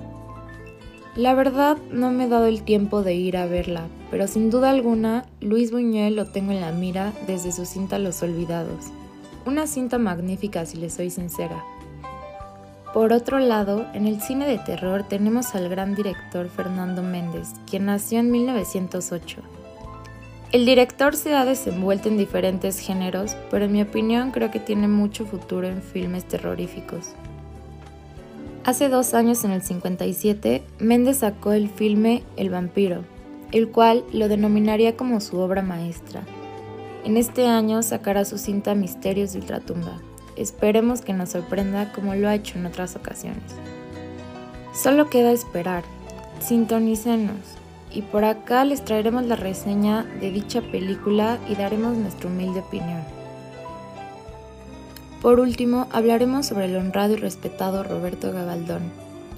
La 1.15 1.33
verdad 1.33 1.77
no 1.91 2.11
me 2.11 2.25
he 2.25 2.27
dado 2.27 2.45
el 2.45 2.63
tiempo 2.63 3.01
de 3.01 3.15
ir 3.15 3.37
a 3.37 3.47
verla, 3.47 3.87
pero 4.11 4.27
sin 4.27 4.49
duda 4.49 4.69
alguna 4.69 5.25
Luis 5.41 5.71
Buñuel 5.71 6.15
lo 6.15 6.27
tengo 6.27 6.51
en 6.51 6.61
la 6.61 6.71
mira 6.71 7.13
desde 7.25 7.51
su 7.51 7.65
cinta 7.65 7.97
Los 7.97 8.21
Olvidados. 8.21 8.91
Una 9.45 9.65
cinta 9.65 9.97
magnífica 9.97 10.65
si 10.65 10.77
le 10.77 10.89
soy 10.89 11.09
sincera. 11.09 11.63
Por 12.93 13.13
otro 13.13 13.39
lado, 13.39 13.85
en 13.93 14.07
el 14.07 14.21
cine 14.21 14.47
de 14.47 14.59
terror 14.59 15.03
tenemos 15.03 15.55
al 15.55 15.69
gran 15.69 15.95
director 15.95 16.49
Fernando 16.49 17.03
Méndez, 17.03 17.49
quien 17.69 17.85
nació 17.85 18.19
en 18.19 18.31
1908 18.31 19.56
el 20.53 20.65
director 20.65 21.15
se 21.15 21.35
ha 21.35 21.43
desenvuelto 21.43 22.07
en 22.07 22.17
diferentes 22.17 22.79
géneros, 22.79 23.35
pero 23.51 23.65
en 23.65 23.73
mi 23.73 23.81
opinión 23.81 24.31
creo 24.31 24.49
que 24.49 24.61
tiene 24.61 24.87
mucho 24.87 25.25
futuro 25.25 25.67
en 25.67 25.81
filmes 25.81 26.25
terroríficos. 26.25 27.09
Hace 28.63 28.87
dos 28.87 29.13
años, 29.13 29.43
en 29.43 29.51
el 29.51 29.61
57, 29.61 30.63
Méndez 30.79 31.17
sacó 31.17 31.51
el 31.51 31.69
filme 31.69 32.23
El 32.37 32.49
vampiro, 32.49 33.03
el 33.51 33.69
cual 33.69 34.05
lo 34.13 34.29
denominaría 34.29 34.95
como 34.95 35.19
su 35.19 35.37
obra 35.37 35.61
maestra. 35.61 36.23
En 37.03 37.17
este 37.17 37.47
año 37.47 37.83
sacará 37.83 38.23
su 38.23 38.37
cinta 38.37 38.73
Misterios 38.73 39.33
de 39.33 39.39
Ultratumba. 39.39 39.99
Esperemos 40.37 41.01
que 41.01 41.13
nos 41.13 41.29
sorprenda 41.29 41.91
como 41.91 42.15
lo 42.15 42.29
ha 42.29 42.35
hecho 42.35 42.57
en 42.57 42.65
otras 42.65 42.95
ocasiones. 42.95 43.43
Solo 44.73 45.09
queda 45.09 45.31
esperar. 45.31 45.83
Sintonícenos 46.39 47.57
y 47.93 48.01
por 48.01 48.25
acá 48.25 48.65
les 48.65 48.83
traeremos 48.83 49.25
la 49.25 49.35
reseña 49.35 50.03
de 50.19 50.31
dicha 50.31 50.61
película 50.61 51.39
y 51.49 51.55
daremos 51.55 51.95
nuestra 51.95 52.29
humilde 52.29 52.59
opinión. 52.59 53.03
Por 55.21 55.39
último, 55.39 55.87
hablaremos 55.91 56.45
sobre 56.45 56.65
el 56.65 56.75
honrado 56.75 57.13
y 57.13 57.17
respetado 57.17 57.83
Roberto 57.83 58.31
Gabaldón, 58.31 58.91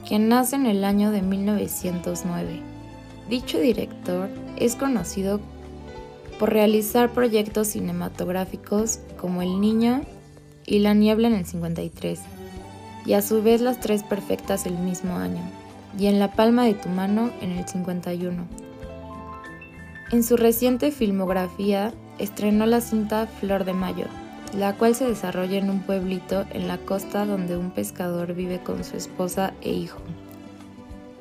quien 0.08 0.28
nace 0.28 0.56
en 0.56 0.66
el 0.66 0.84
año 0.84 1.12
de 1.12 1.22
1909. 1.22 2.62
Dicho 3.30 3.60
director 3.60 4.30
es 4.58 4.76
conocido 4.76 5.40
por 6.38 6.52
realizar 6.52 7.12
proyectos 7.12 7.68
cinematográficos 7.70 9.00
como 9.20 9.42
El 9.42 9.62
Niño 9.62 10.02
y 10.66 10.80
La 10.80 10.94
Niebla 10.94 11.28
en 11.28 11.36
el 11.36 11.46
53, 11.46 12.20
y 13.06 13.14
a 13.14 13.22
su 13.22 13.42
vez 13.42 13.62
Las 13.62 13.80
Tres 13.80 14.04
Perfectas 14.04 14.66
el 14.66 14.78
mismo 14.78 15.16
año, 15.16 15.42
y 15.97 16.08
en 16.08 16.19
la 16.19 16.32
palma 16.32 16.65
de 16.65 16.73
tu 16.73 16.89
mano 16.89 17.32
en 17.41 17.52
el 17.52 17.67
51. 17.67 18.43
En 20.12 20.23
su 20.23 20.38
reciente 20.38 20.91
filmografía 20.91 21.93
estrenó 22.17 22.65
la 22.65 22.82
cinta 22.82 23.28
Flor 23.39 23.63
de 23.63 23.73
Mayo, 23.73 24.06
la 24.58 24.73
cual 24.73 24.95
se 24.95 25.06
desarrolla 25.06 25.58
en 25.58 25.69
un 25.69 25.82
pueblito 25.82 26.45
en 26.52 26.67
la 26.67 26.78
costa 26.78 27.25
donde 27.25 27.58
un 27.58 27.71
pescador 27.71 28.34
vive 28.34 28.60
con 28.60 28.84
su 28.84 28.97
esposa 28.97 29.54
e 29.62 29.71
hijo. 29.71 29.99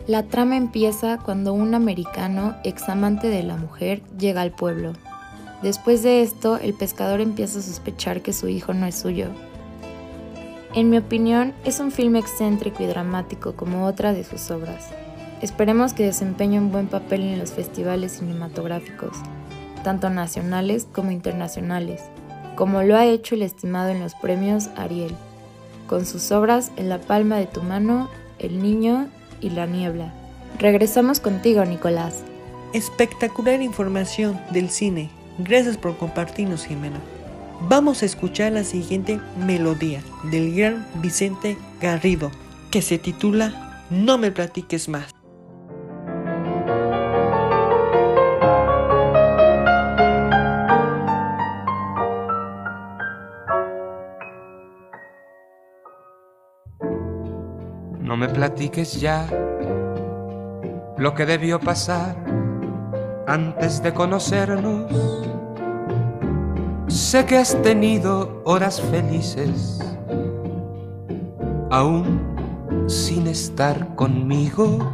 La 0.06 0.22
trama 0.22 0.56
empieza 0.56 1.18
cuando 1.18 1.52
un 1.52 1.74
americano, 1.74 2.56
examante 2.64 3.28
de 3.28 3.42
la 3.42 3.56
mujer, 3.56 4.02
llega 4.18 4.40
al 4.40 4.52
pueblo. 4.52 4.94
Después 5.62 6.02
de 6.02 6.22
esto, 6.22 6.56
el 6.56 6.72
pescador 6.72 7.20
empieza 7.20 7.58
a 7.58 7.62
sospechar 7.62 8.22
que 8.22 8.32
su 8.32 8.48
hijo 8.48 8.72
no 8.72 8.86
es 8.86 8.94
suyo, 8.94 9.26
en 10.74 10.90
mi 10.90 10.98
opinión, 10.98 11.54
es 11.64 11.80
un 11.80 11.90
filme 11.90 12.18
excéntrico 12.18 12.82
y 12.82 12.86
dramático 12.86 13.54
como 13.54 13.86
otra 13.86 14.12
de 14.12 14.24
sus 14.24 14.50
obras. 14.50 14.88
Esperemos 15.40 15.94
que 15.94 16.04
desempeñe 16.04 16.58
un 16.58 16.70
buen 16.70 16.88
papel 16.88 17.22
en 17.22 17.38
los 17.38 17.52
festivales 17.52 18.18
cinematográficos, 18.18 19.16
tanto 19.82 20.10
nacionales 20.10 20.86
como 20.92 21.10
internacionales, 21.10 22.02
como 22.56 22.82
lo 22.82 22.96
ha 22.96 23.06
hecho 23.06 23.34
el 23.34 23.42
estimado 23.42 23.88
en 23.88 24.00
los 24.00 24.14
premios 24.14 24.68
Ariel, 24.76 25.14
con 25.86 26.04
sus 26.04 26.32
obras 26.32 26.70
En 26.76 26.88
la 26.88 26.98
palma 26.98 27.36
de 27.36 27.46
tu 27.46 27.62
mano, 27.62 28.10
El 28.38 28.62
niño 28.62 29.08
y 29.40 29.50
La 29.50 29.66
niebla. 29.66 30.12
Regresamos 30.58 31.20
contigo, 31.20 31.64
Nicolás. 31.64 32.24
Espectacular 32.74 33.62
información 33.62 34.38
del 34.50 34.68
cine. 34.68 35.08
Gracias 35.38 35.76
por 35.76 35.96
compartirnos, 35.96 36.66
Jimena. 36.66 36.98
Vamos 37.60 38.02
a 38.02 38.06
escuchar 38.06 38.52
la 38.52 38.62
siguiente 38.62 39.20
melodía 39.36 40.00
del 40.30 40.54
gran 40.54 40.86
Vicente 41.02 41.58
Garrido, 41.80 42.30
que 42.70 42.82
se 42.82 42.98
titula 42.98 43.84
No 43.90 44.16
me 44.16 44.30
platiques 44.30 44.88
más. 44.88 45.12
No 58.00 58.16
me 58.16 58.28
platiques 58.28 59.00
ya 59.00 59.26
lo 60.96 61.14
que 61.14 61.26
debió 61.26 61.58
pasar 61.58 62.16
antes 63.26 63.82
de 63.82 63.92
conocernos 63.92 65.27
Sé 66.88 67.26
que 67.26 67.36
has 67.36 67.54
tenido 67.62 68.40
horas 68.44 68.80
felices, 68.80 69.78
aún 71.70 72.18
sin 72.86 73.26
estar 73.26 73.94
conmigo. 73.94 74.90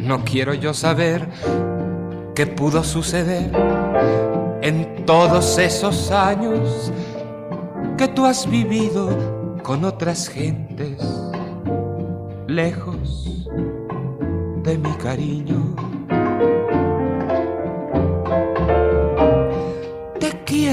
No 0.00 0.24
quiero 0.24 0.54
yo 0.54 0.74
saber 0.74 1.28
qué 2.34 2.48
pudo 2.48 2.82
suceder 2.82 3.52
en 4.60 5.06
todos 5.06 5.56
esos 5.58 6.10
años 6.10 6.92
que 7.96 8.08
tú 8.08 8.26
has 8.26 8.50
vivido 8.50 9.08
con 9.62 9.84
otras 9.84 10.28
gentes, 10.28 10.98
lejos 12.48 13.48
de 14.64 14.78
mi 14.78 14.90
cariño. 14.94 15.83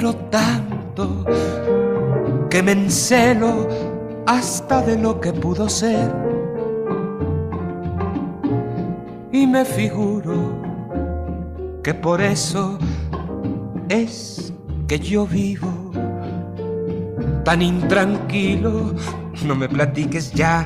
Tanto 0.09 1.25
que 2.49 2.63
me 2.63 2.71
encelo 2.71 3.67
hasta 4.25 4.81
de 4.81 4.97
lo 4.97 5.21
que 5.21 5.31
pudo 5.31 5.69
ser. 5.69 6.11
Y 9.31 9.45
me 9.45 9.63
figuro 9.63 10.59
que 11.83 11.93
por 11.93 12.19
eso 12.19 12.79
es 13.89 14.51
que 14.87 14.99
yo 14.99 15.27
vivo 15.27 15.91
tan 17.43 17.61
intranquilo. 17.61 18.93
No 19.45 19.55
me 19.55 19.69
platiques 19.69 20.31
ya, 20.33 20.65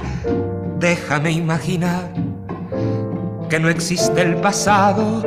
déjame 0.79 1.31
imaginar 1.31 2.13
que 3.49 3.59
no 3.59 3.69
existe 3.69 4.21
el 4.21 4.35
pasado 4.37 5.23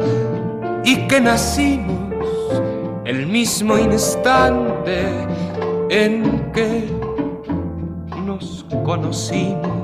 y 0.85 1.07
que 1.07 1.21
nacimos 1.21 2.08
el 3.09 3.27
mismo 3.27 3.79
instante 3.79 5.01
en 5.88 6.53
que 6.53 6.85
nos 8.27 8.66
conocimos. 8.85 9.78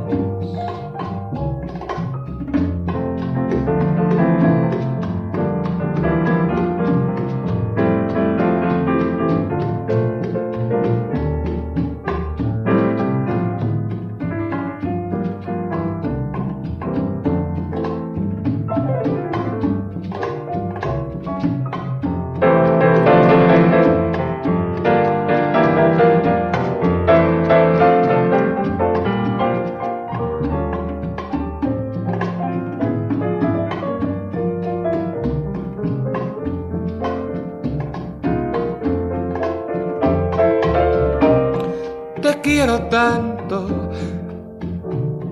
Quiero 42.55 42.83
tanto 42.83 43.91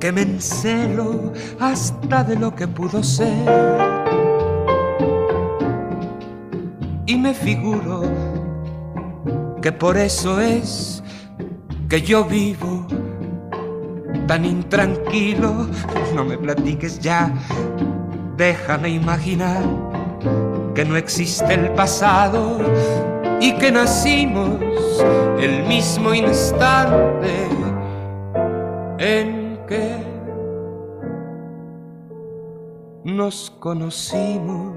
que 0.00 0.10
me 0.10 0.22
encelo 0.22 1.32
hasta 1.60 2.24
de 2.24 2.34
lo 2.34 2.52
que 2.52 2.66
pudo 2.66 3.00
ser. 3.00 3.46
Y 7.06 7.16
me 7.16 7.32
figuro 7.32 8.02
que 9.62 9.70
por 9.70 9.96
eso 9.96 10.40
es 10.40 11.00
que 11.88 12.02
yo 12.02 12.24
vivo 12.24 12.88
tan 14.26 14.44
intranquilo. 14.44 15.68
No 16.16 16.24
me 16.24 16.36
platiques 16.36 16.98
ya, 16.98 17.32
déjame 18.36 18.88
imaginar 18.88 19.62
que 20.74 20.84
no 20.84 20.96
existe 20.96 21.54
el 21.54 21.70
pasado 21.74 22.58
y 23.40 23.52
que 23.52 23.70
nacimos 23.70 24.81
el 25.00 25.64
mismo 25.64 26.14
instante 26.14 27.48
en 28.98 29.58
que 29.66 29.96
nos 33.04 33.50
conocimos. 33.58 34.76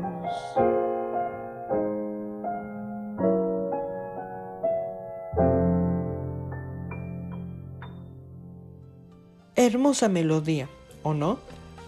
Hermosa 9.55 10.09
melodía, 10.09 10.69
¿o 11.03 11.13
no? 11.13 11.39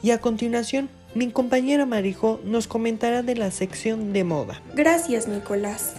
Y 0.01 0.11
a 0.11 0.19
continuación, 0.19 0.89
mi 1.15 1.31
compañera 1.31 1.85
Marijo 1.85 2.39
nos 2.43 2.67
comentará 2.67 3.23
de 3.23 3.35
la 3.35 3.51
sección 3.51 4.13
de 4.13 4.23
moda. 4.23 4.61
Gracias, 4.73 5.27
Nicolás. 5.27 5.95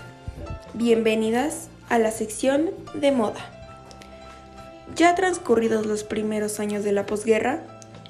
Bienvenidas 0.75 1.69
a 1.89 1.99
la 1.99 2.11
sección 2.11 2.71
de 2.95 3.13
moda. 3.13 3.51
Ya 4.95 5.15
transcurridos 5.15 5.87
los 5.87 6.05
primeros 6.05 6.61
años 6.61 6.85
de 6.85 6.93
la 6.93 7.07
posguerra, 7.07 7.63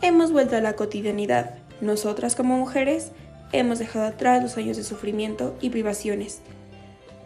hemos 0.03 0.33
vuelto 0.33 0.57
a 0.57 0.61
la 0.61 0.75
cotidianidad. 0.75 1.55
Nosotras 1.81 2.37
como 2.37 2.57
mujeres 2.57 3.13
hemos 3.53 3.79
dejado 3.79 4.07
atrás 4.07 4.43
los 4.43 4.57
años 4.57 4.77
de 4.77 4.85
sufrimiento 4.85 5.57
y 5.61 5.71
privaciones. 5.71 6.41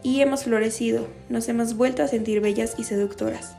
Y 0.03 0.21
hemos 0.21 0.45
florecido, 0.45 1.07
nos 1.29 1.49
hemos 1.49 1.75
vuelto 1.77 2.03
a 2.03 2.09
sentir 2.09 2.41
bellas 2.41 2.75
y 2.79 2.85
seductoras. 2.85 3.55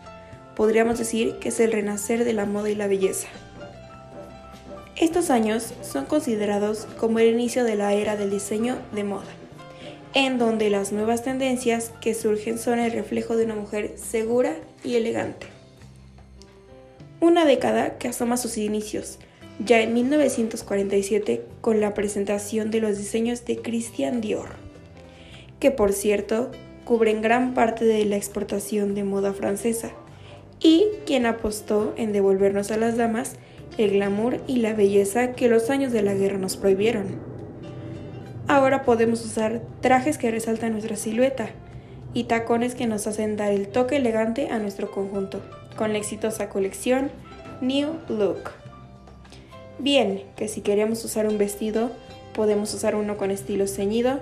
Podríamos 0.55 0.99
decir 0.99 1.39
que 1.39 1.49
es 1.49 1.59
el 1.59 1.71
renacer 1.71 2.25
de 2.25 2.33
la 2.33 2.45
moda 2.45 2.69
y 2.69 2.75
la 2.75 2.87
belleza. 2.87 3.27
Estos 4.95 5.29
años 5.29 5.73
son 5.81 6.05
considerados 6.05 6.87
como 6.97 7.19
el 7.19 7.33
inicio 7.33 7.63
de 7.63 7.75
la 7.75 7.93
era 7.93 8.15
del 8.15 8.29
diseño 8.29 8.77
de 8.93 9.03
moda, 9.03 9.25
en 10.13 10.37
donde 10.37 10.69
las 10.69 10.91
nuevas 10.91 11.23
tendencias 11.23 11.91
que 12.01 12.13
surgen 12.13 12.59
son 12.59 12.79
el 12.79 12.91
reflejo 12.91 13.35
de 13.35 13.45
una 13.45 13.55
mujer 13.55 13.93
segura 13.95 14.55
y 14.83 14.95
elegante. 14.95 15.47
Una 17.19 17.45
década 17.45 17.97
que 17.97 18.09
asoma 18.09 18.37
sus 18.37 18.57
inicios, 18.57 19.17
ya 19.63 19.81
en 19.81 19.93
1947 19.93 21.43
con 21.61 21.79
la 21.79 21.93
presentación 21.93 22.69
de 22.69 22.81
los 22.81 22.97
diseños 22.97 23.45
de 23.45 23.57
Christian 23.57 24.21
Dior, 24.21 24.49
que 25.59 25.71
por 25.71 25.93
cierto 25.93 26.51
cubren 26.85 27.21
gran 27.21 27.53
parte 27.53 27.85
de 27.85 28.05
la 28.05 28.17
exportación 28.17 28.93
de 28.93 29.03
moda 29.03 29.33
francesa, 29.33 29.91
y 30.59 30.85
quien 31.05 31.25
apostó 31.25 31.93
en 31.97 32.13
devolvernos 32.13 32.71
a 32.71 32.77
las 32.77 32.97
damas 32.97 33.35
el 33.77 33.91
glamour 33.91 34.39
y 34.47 34.57
la 34.57 34.73
belleza 34.73 35.33
que 35.33 35.49
los 35.49 35.69
años 35.69 35.91
de 35.91 36.03
la 36.03 36.13
guerra 36.13 36.37
nos 36.37 36.57
prohibieron. 36.57 37.32
Ahora 38.47 38.83
podemos 38.83 39.23
usar 39.25 39.61
trajes 39.81 40.17
que 40.17 40.29
resaltan 40.29 40.73
nuestra 40.73 40.97
silueta 40.97 41.49
y 42.13 42.25
tacones 42.25 42.75
que 42.75 42.87
nos 42.87 43.07
hacen 43.07 43.37
dar 43.37 43.51
el 43.51 43.69
toque 43.69 43.97
elegante 43.97 44.49
a 44.49 44.59
nuestro 44.59 44.91
conjunto 44.91 45.41
con 45.77 45.93
la 45.93 45.97
exitosa 45.97 46.49
colección 46.49 47.09
New 47.61 47.95
Look. 48.09 48.51
Bien, 49.79 50.23
que 50.35 50.47
si 50.47 50.61
queremos 50.61 51.03
usar 51.05 51.25
un 51.25 51.37
vestido, 51.37 51.89
podemos 52.35 52.73
usar 52.73 52.95
uno 52.95 53.17
con 53.17 53.31
estilo 53.31 53.65
ceñido 53.65 54.19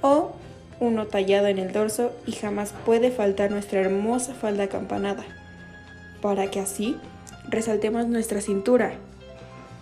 o 0.00 0.32
uno 0.80 1.06
tallado 1.06 1.48
en 1.48 1.58
el 1.58 1.72
dorso 1.72 2.12
y 2.26 2.32
jamás 2.32 2.72
puede 2.86 3.10
faltar 3.10 3.50
nuestra 3.50 3.80
hermosa 3.80 4.34
falda 4.34 4.64
acampanada, 4.64 5.24
para 6.22 6.50
que 6.50 6.60
así 6.60 6.96
resaltemos 7.48 8.06
nuestra 8.06 8.40
cintura. 8.40 8.92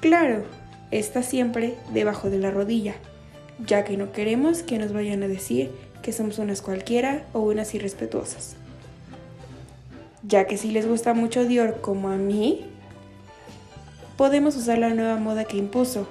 Claro, 0.00 0.44
está 0.90 1.22
siempre 1.22 1.74
debajo 1.92 2.30
de 2.30 2.38
la 2.38 2.50
rodilla, 2.50 2.94
ya 3.64 3.84
que 3.84 3.96
no 3.96 4.12
queremos 4.12 4.62
que 4.62 4.78
nos 4.78 4.92
vayan 4.92 5.22
a 5.22 5.28
decir 5.28 5.70
que 6.02 6.12
somos 6.12 6.38
unas 6.38 6.62
cualquiera 6.62 7.24
o 7.32 7.40
unas 7.40 7.74
irrespetuosas 7.74 8.56
ya 10.26 10.46
que 10.46 10.56
si 10.56 10.70
les 10.70 10.86
gusta 10.86 11.14
mucho 11.14 11.44
Dior 11.44 11.80
como 11.80 12.08
a 12.08 12.16
mí, 12.16 12.64
podemos 14.16 14.56
usar 14.56 14.78
la 14.78 14.90
nueva 14.90 15.16
moda 15.16 15.44
que 15.44 15.56
impuso, 15.56 16.08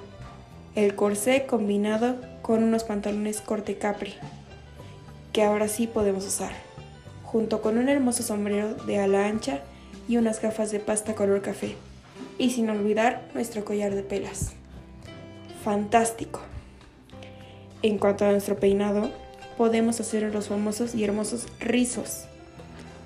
el 0.74 0.94
corsé 0.94 1.46
combinado 1.46 2.16
con 2.42 2.62
unos 2.62 2.84
pantalones 2.84 3.40
corte 3.40 3.76
capri, 3.76 4.14
que 5.32 5.42
ahora 5.42 5.68
sí 5.68 5.86
podemos 5.86 6.26
usar, 6.26 6.52
junto 7.24 7.60
con 7.60 7.78
un 7.78 7.88
hermoso 7.88 8.22
sombrero 8.22 8.74
de 8.74 8.98
ala 8.98 9.26
ancha 9.26 9.60
y 10.08 10.16
unas 10.16 10.40
gafas 10.40 10.70
de 10.70 10.80
pasta 10.80 11.14
color 11.14 11.42
café, 11.42 11.74
y 12.38 12.50
sin 12.50 12.70
olvidar 12.70 13.22
nuestro 13.34 13.64
collar 13.64 13.94
de 13.94 14.02
pelas. 14.02 14.52
Fantástico. 15.62 16.40
En 17.86 17.98
cuanto 17.98 18.24
a 18.24 18.32
nuestro 18.32 18.56
peinado, 18.56 19.10
podemos 19.56 20.00
hacer 20.00 20.24
los 20.34 20.48
famosos 20.48 20.96
y 20.96 21.04
hermosos 21.04 21.46
rizos 21.60 22.24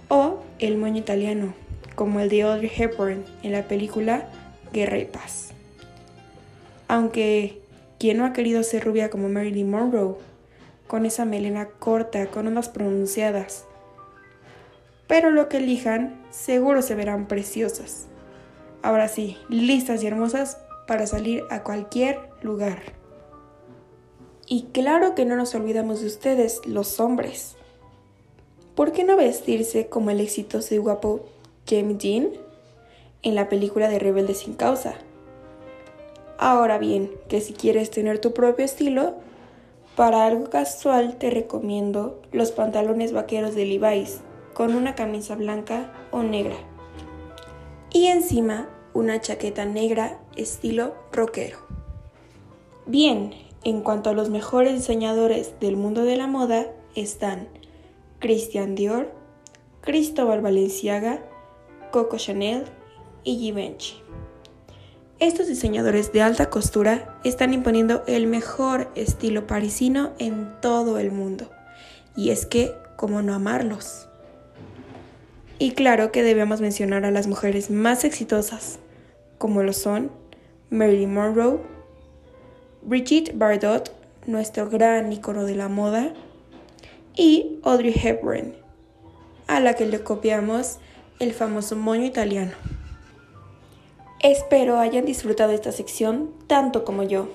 o 0.08 0.38
el 0.58 0.78
moño 0.78 0.96
italiano, 0.96 1.52
como 1.96 2.18
el 2.18 2.30
de 2.30 2.40
Audrey 2.40 2.72
Hepburn 2.74 3.22
en 3.42 3.52
la 3.52 3.68
película 3.68 4.30
Guerra 4.72 4.96
y 4.96 5.04
Paz. 5.04 5.50
Aunque, 6.88 7.60
¿quién 7.98 8.16
no 8.16 8.24
ha 8.24 8.32
querido 8.32 8.62
ser 8.62 8.82
rubia 8.82 9.10
como 9.10 9.28
Marilyn 9.28 9.70
Monroe? 9.70 10.14
Con 10.86 11.04
esa 11.04 11.26
melena 11.26 11.66
corta, 11.66 12.28
con 12.28 12.46
ondas 12.46 12.70
pronunciadas. 12.70 13.66
Pero 15.06 15.30
lo 15.30 15.50
que 15.50 15.58
elijan, 15.58 16.22
seguro 16.30 16.80
se 16.80 16.94
verán 16.94 17.28
preciosas. 17.28 18.06
Ahora 18.80 19.08
sí, 19.08 19.36
listas 19.50 20.02
y 20.02 20.06
hermosas 20.06 20.56
para 20.86 21.06
salir 21.06 21.44
a 21.50 21.64
cualquier 21.64 22.18
lugar. 22.40 22.99
Y 24.50 24.64
claro 24.72 25.14
que 25.14 25.24
no 25.24 25.36
nos 25.36 25.54
olvidamos 25.54 26.02
de 26.02 26.08
ustedes, 26.08 26.60
los 26.66 27.00
hombres. 27.00 27.56
¿por 28.80 28.92
qué 28.92 29.04
no 29.04 29.14
vestirse 29.14 29.88
como 29.88 30.08
el 30.10 30.20
exitoso 30.20 30.74
y 30.74 30.78
guapo 30.78 31.20
Jamie 31.68 31.98
Dean 32.00 32.30
en 33.20 33.34
la 33.34 33.50
película 33.50 33.90
de 33.90 33.98
Rebelde 33.98 34.32
sin 34.32 34.54
causa? 34.54 34.94
Ahora 36.38 36.78
bien, 36.78 37.10
que 37.28 37.42
si 37.42 37.52
quieres 37.52 37.90
tener 37.90 38.20
tu 38.20 38.32
propio 38.32 38.64
estilo, 38.64 39.16
para 39.96 40.24
algo 40.24 40.48
casual 40.48 41.18
te 41.18 41.28
recomiendo 41.28 42.22
los 42.32 42.52
pantalones 42.52 43.12
vaqueros 43.12 43.54
de 43.54 43.66
Levi's 43.66 44.20
con 44.54 44.74
una 44.74 44.94
camisa 44.94 45.34
blanca 45.34 45.92
o 46.10 46.22
negra. 46.22 46.56
Y 47.92 48.06
encima 48.06 48.70
una 48.94 49.20
chaqueta 49.20 49.66
negra 49.66 50.18
estilo 50.36 50.94
rockero. 51.12 51.58
Bien, 52.86 53.34
en 53.64 53.83
cuanto 53.83 54.11
a 54.11 54.14
los 54.14 54.31
mejores 54.31 54.75
diseñadores 54.75 55.55
del 55.61 55.77
mundo 55.77 56.05
de 56.05 56.16
la 56.16 56.27
moda 56.27 56.66
están 56.94 57.49
Christian 58.18 58.75
Dior, 58.75 59.12
Cristóbal 59.83 60.40
Valenciaga, 60.40 61.23
Coco 61.90 62.16
Chanel 62.16 62.64
y 63.25 63.38
Givenchy. 63.38 64.03
Estos 65.18 65.49
diseñadores 65.49 66.12
de 66.12 66.23
alta 66.23 66.49
costura 66.49 67.18
están 67.25 67.53
imponiendo 67.53 68.03
el 68.07 68.27
mejor 68.27 68.90
estilo 68.94 69.46
parisino 69.46 70.12
en 70.18 70.51
todo 70.62 70.99
el 70.99 71.12
mundo. 71.12 71.51
Y 72.16 72.31
es 72.31 72.46
que, 72.46 72.73
¿cómo 72.96 73.20
no 73.20 73.35
amarlos? 73.35 74.09
Y 75.59 75.73
claro 75.73 76.11
que 76.11 76.23
debemos 76.23 76.62
mencionar 76.62 77.05
a 77.05 77.11
las 77.11 77.27
mujeres 77.27 77.70
más 77.70 78.05
exitosas, 78.05 78.79
como 79.37 79.62
lo 79.62 79.75
son 79.75 80.11
Marilyn 80.70 81.12
Monroe, 81.12 81.61
Brigitte 82.82 83.32
Bardot, 83.34 83.92
nuestro 84.26 84.68
gran 84.68 85.12
icono 85.12 85.44
de 85.44 85.54
la 85.54 85.68
moda, 85.68 86.12
y 87.14 87.58
Audrey 87.62 87.94
Hepburn, 87.94 88.54
a 89.46 89.60
la 89.60 89.74
que 89.74 89.86
le 89.86 90.02
copiamos 90.02 90.78
el 91.18 91.32
famoso 91.32 91.76
moño 91.76 92.04
italiano. 92.04 92.52
Espero 94.22 94.78
hayan 94.78 95.04
disfrutado 95.04 95.52
esta 95.52 95.72
sección 95.72 96.30
tanto 96.46 96.84
como 96.84 97.02
yo. 97.02 97.28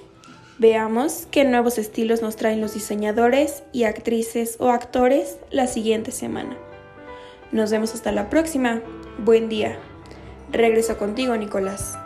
Veamos 0.58 1.28
qué 1.32 1.44
nuevos 1.44 1.78
estilos 1.78 2.22
nos 2.22 2.36
traen 2.36 2.62
los 2.62 2.74
diseñadores 2.74 3.64
y 3.72 3.84
actrices 3.84 4.56
o 4.60 4.70
actores 4.70 5.38
la 5.52 5.68
siguiente 5.68 6.12
semana. 6.12 6.58
Nos 7.52 7.72
vemos 7.72 7.94
hasta 7.94 8.12
la 8.12 8.30
próxima. 8.30 8.82
Buen 9.18 9.50
día. 9.50 9.78
Regreso 10.52 10.98
contigo, 10.98 11.36
Nicolás. 11.36 11.98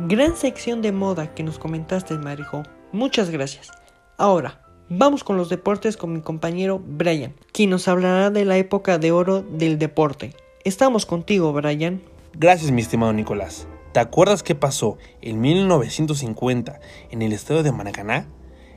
Gran 0.00 0.36
sección 0.36 0.82
de 0.82 0.92
moda 0.92 1.34
que 1.34 1.42
nos 1.42 1.58
comentaste, 1.58 2.18
Marijo. 2.18 2.62
Muchas 2.92 3.30
gracias. 3.30 3.70
Ahora, 4.18 4.60
Vamos 4.90 5.24
con 5.24 5.38
los 5.38 5.48
deportes 5.48 5.96
con 5.96 6.12
mi 6.12 6.20
compañero 6.20 6.78
Brian, 6.78 7.32
quien 7.52 7.70
nos 7.70 7.88
hablará 7.88 8.28
de 8.28 8.44
la 8.44 8.58
época 8.58 8.98
de 8.98 9.12
oro 9.12 9.40
del 9.40 9.78
deporte, 9.78 10.36
Estamos 10.64 11.04
contigo, 11.04 11.52
Brian. 11.52 12.00
Gracias, 12.32 12.70
mi 12.70 12.80
estimado 12.80 13.12
Nicolás. 13.12 13.68
¿Te 13.92 14.00
acuerdas 14.00 14.42
qué 14.42 14.54
pasó 14.54 14.96
en 15.20 15.42
1950 15.42 16.80
en 17.10 17.20
el 17.20 17.34
estadio 17.34 17.62
de 17.62 17.70
Maracaná? 17.70 18.26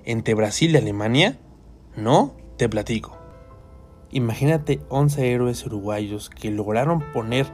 ¿Entre 0.04 0.34
Brasil 0.34 0.72
y 0.72 0.78
Alemania? 0.78 1.40
¿No? 1.96 2.36
Te 2.58 2.68
platico. 2.68 3.18
Imagínate 4.12 4.82
11 4.90 5.32
héroes 5.32 5.66
uruguayos 5.66 6.30
que 6.30 6.52
lograron 6.52 7.02
poner 7.14 7.48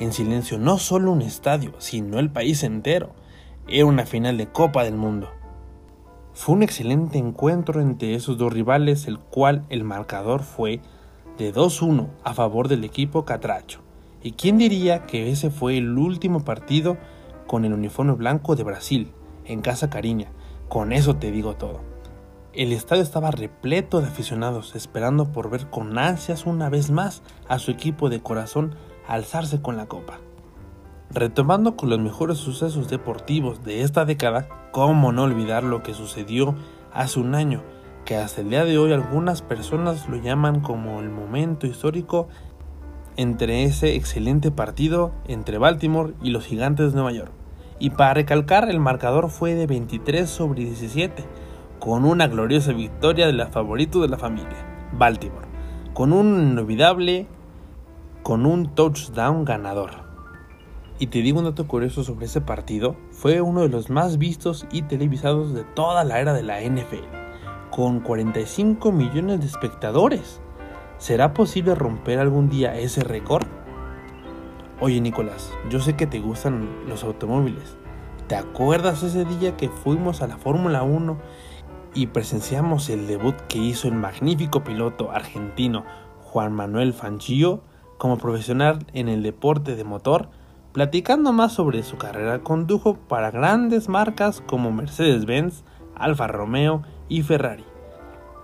en 0.00 0.12
silencio 0.12 0.58
no 0.58 0.78
solo 0.78 1.12
un 1.12 1.22
estadio, 1.22 1.72
sino 1.78 2.18
el 2.18 2.30
país 2.30 2.62
entero. 2.62 3.10
Era 3.66 3.86
una 3.86 4.06
final 4.06 4.38
de 4.38 4.46
Copa 4.46 4.84
del 4.84 4.96
Mundo. 4.96 5.28
Fue 6.32 6.54
un 6.54 6.62
excelente 6.62 7.18
encuentro 7.18 7.80
entre 7.80 8.14
esos 8.14 8.38
dos 8.38 8.52
rivales, 8.52 9.06
el 9.08 9.18
cual 9.18 9.64
el 9.70 9.84
marcador 9.84 10.42
fue 10.42 10.80
de 11.36 11.52
2-1 11.52 12.08
a 12.22 12.34
favor 12.34 12.68
del 12.68 12.84
equipo 12.84 13.24
catracho. 13.24 13.80
¿Y 14.22 14.32
quién 14.32 14.58
diría 14.58 15.06
que 15.06 15.30
ese 15.30 15.50
fue 15.50 15.78
el 15.78 15.98
último 15.98 16.44
partido 16.44 16.96
con 17.46 17.64
el 17.64 17.72
uniforme 17.72 18.12
blanco 18.12 18.56
de 18.56 18.64
Brasil, 18.64 19.12
en 19.44 19.62
Casa 19.62 19.90
Cariña? 19.90 20.30
Con 20.68 20.92
eso 20.92 21.16
te 21.16 21.30
digo 21.30 21.54
todo. 21.54 21.80
El 22.52 22.72
estadio 22.72 23.02
estaba 23.02 23.30
repleto 23.30 24.00
de 24.00 24.08
aficionados, 24.08 24.74
esperando 24.74 25.30
por 25.30 25.50
ver 25.50 25.70
con 25.70 25.98
ansias 25.98 26.46
una 26.46 26.68
vez 26.68 26.90
más 26.90 27.22
a 27.48 27.58
su 27.58 27.70
equipo 27.70 28.08
de 28.08 28.20
corazón 28.20 28.74
alzarse 29.08 29.60
con 29.60 29.76
la 29.76 29.86
copa. 29.86 30.18
Retomando 31.10 31.74
con 31.74 31.88
los 31.88 31.98
mejores 31.98 32.38
sucesos 32.38 32.88
deportivos 32.88 33.64
de 33.64 33.82
esta 33.82 34.04
década, 34.04 34.48
cómo 34.72 35.10
no 35.10 35.24
olvidar 35.24 35.64
lo 35.64 35.82
que 35.82 35.94
sucedió 35.94 36.54
hace 36.92 37.18
un 37.18 37.34
año, 37.34 37.62
que 38.04 38.16
hasta 38.16 38.42
el 38.42 38.50
día 38.50 38.64
de 38.64 38.78
hoy 38.78 38.92
algunas 38.92 39.42
personas 39.42 40.08
lo 40.08 40.16
llaman 40.16 40.60
como 40.60 41.00
el 41.00 41.08
momento 41.08 41.66
histórico 41.66 42.28
entre 43.16 43.64
ese 43.64 43.96
excelente 43.96 44.50
partido 44.50 45.12
entre 45.26 45.58
Baltimore 45.58 46.14
y 46.22 46.30
los 46.30 46.44
Gigantes 46.44 46.92
de 46.92 46.96
Nueva 46.96 47.12
York. 47.12 47.32
Y 47.80 47.90
para 47.90 48.14
recalcar, 48.14 48.68
el 48.68 48.78
marcador 48.78 49.30
fue 49.30 49.54
de 49.54 49.66
23 49.66 50.28
sobre 50.28 50.64
17, 50.64 51.24
con 51.80 52.04
una 52.04 52.28
gloriosa 52.28 52.72
victoria 52.72 53.26
de 53.26 53.32
la 53.32 53.46
favorito 53.46 54.02
de 54.02 54.08
la 54.08 54.18
familia, 54.18 54.88
Baltimore, 54.92 55.46
con 55.94 56.12
un 56.12 56.50
inolvidable, 56.50 57.26
con 58.28 58.44
un 58.44 58.74
touchdown 58.74 59.46
ganador. 59.46 59.90
Y 60.98 61.06
te 61.06 61.22
digo 61.22 61.38
un 61.38 61.46
dato 61.46 61.66
curioso 61.66 62.04
sobre 62.04 62.26
ese 62.26 62.42
partido, 62.42 62.94
fue 63.10 63.40
uno 63.40 63.62
de 63.62 63.70
los 63.70 63.88
más 63.88 64.18
vistos 64.18 64.66
y 64.70 64.82
televisados 64.82 65.54
de 65.54 65.64
toda 65.64 66.04
la 66.04 66.20
era 66.20 66.34
de 66.34 66.42
la 66.42 66.60
NFL, 66.60 67.06
con 67.70 68.00
45 68.00 68.92
millones 68.92 69.40
de 69.40 69.46
espectadores. 69.46 70.42
¿Será 70.98 71.32
posible 71.32 71.74
romper 71.74 72.18
algún 72.18 72.50
día 72.50 72.78
ese 72.78 73.02
récord? 73.02 73.46
Oye 74.78 75.00
Nicolás, 75.00 75.50
yo 75.70 75.80
sé 75.80 75.96
que 75.96 76.06
te 76.06 76.20
gustan 76.20 76.68
los 76.86 77.04
automóviles. 77.04 77.78
¿Te 78.26 78.36
acuerdas 78.36 79.02
ese 79.02 79.24
día 79.24 79.56
que 79.56 79.70
fuimos 79.70 80.20
a 80.20 80.26
la 80.26 80.36
Fórmula 80.36 80.82
1 80.82 81.16
y 81.94 82.08
presenciamos 82.08 82.90
el 82.90 83.06
debut 83.06 83.36
que 83.48 83.56
hizo 83.56 83.88
el 83.88 83.94
magnífico 83.94 84.64
piloto 84.64 85.12
argentino 85.12 85.86
Juan 86.20 86.52
Manuel 86.52 86.92
Fangio 86.92 87.62
como 87.98 88.16
profesional 88.16 88.86
en 88.94 89.08
el 89.08 89.22
deporte 89.22 89.76
de 89.76 89.84
motor? 89.84 90.30
Platicando 90.72 91.32
más 91.32 91.52
sobre 91.52 91.82
su 91.82 91.98
carrera, 91.98 92.40
condujo 92.40 92.94
para 92.94 93.30
grandes 93.30 93.88
marcas 93.88 94.40
como 94.46 94.70
Mercedes-Benz, 94.70 95.64
Alfa 95.94 96.28
Romeo 96.28 96.82
y 97.08 97.22
Ferrari. 97.22 97.64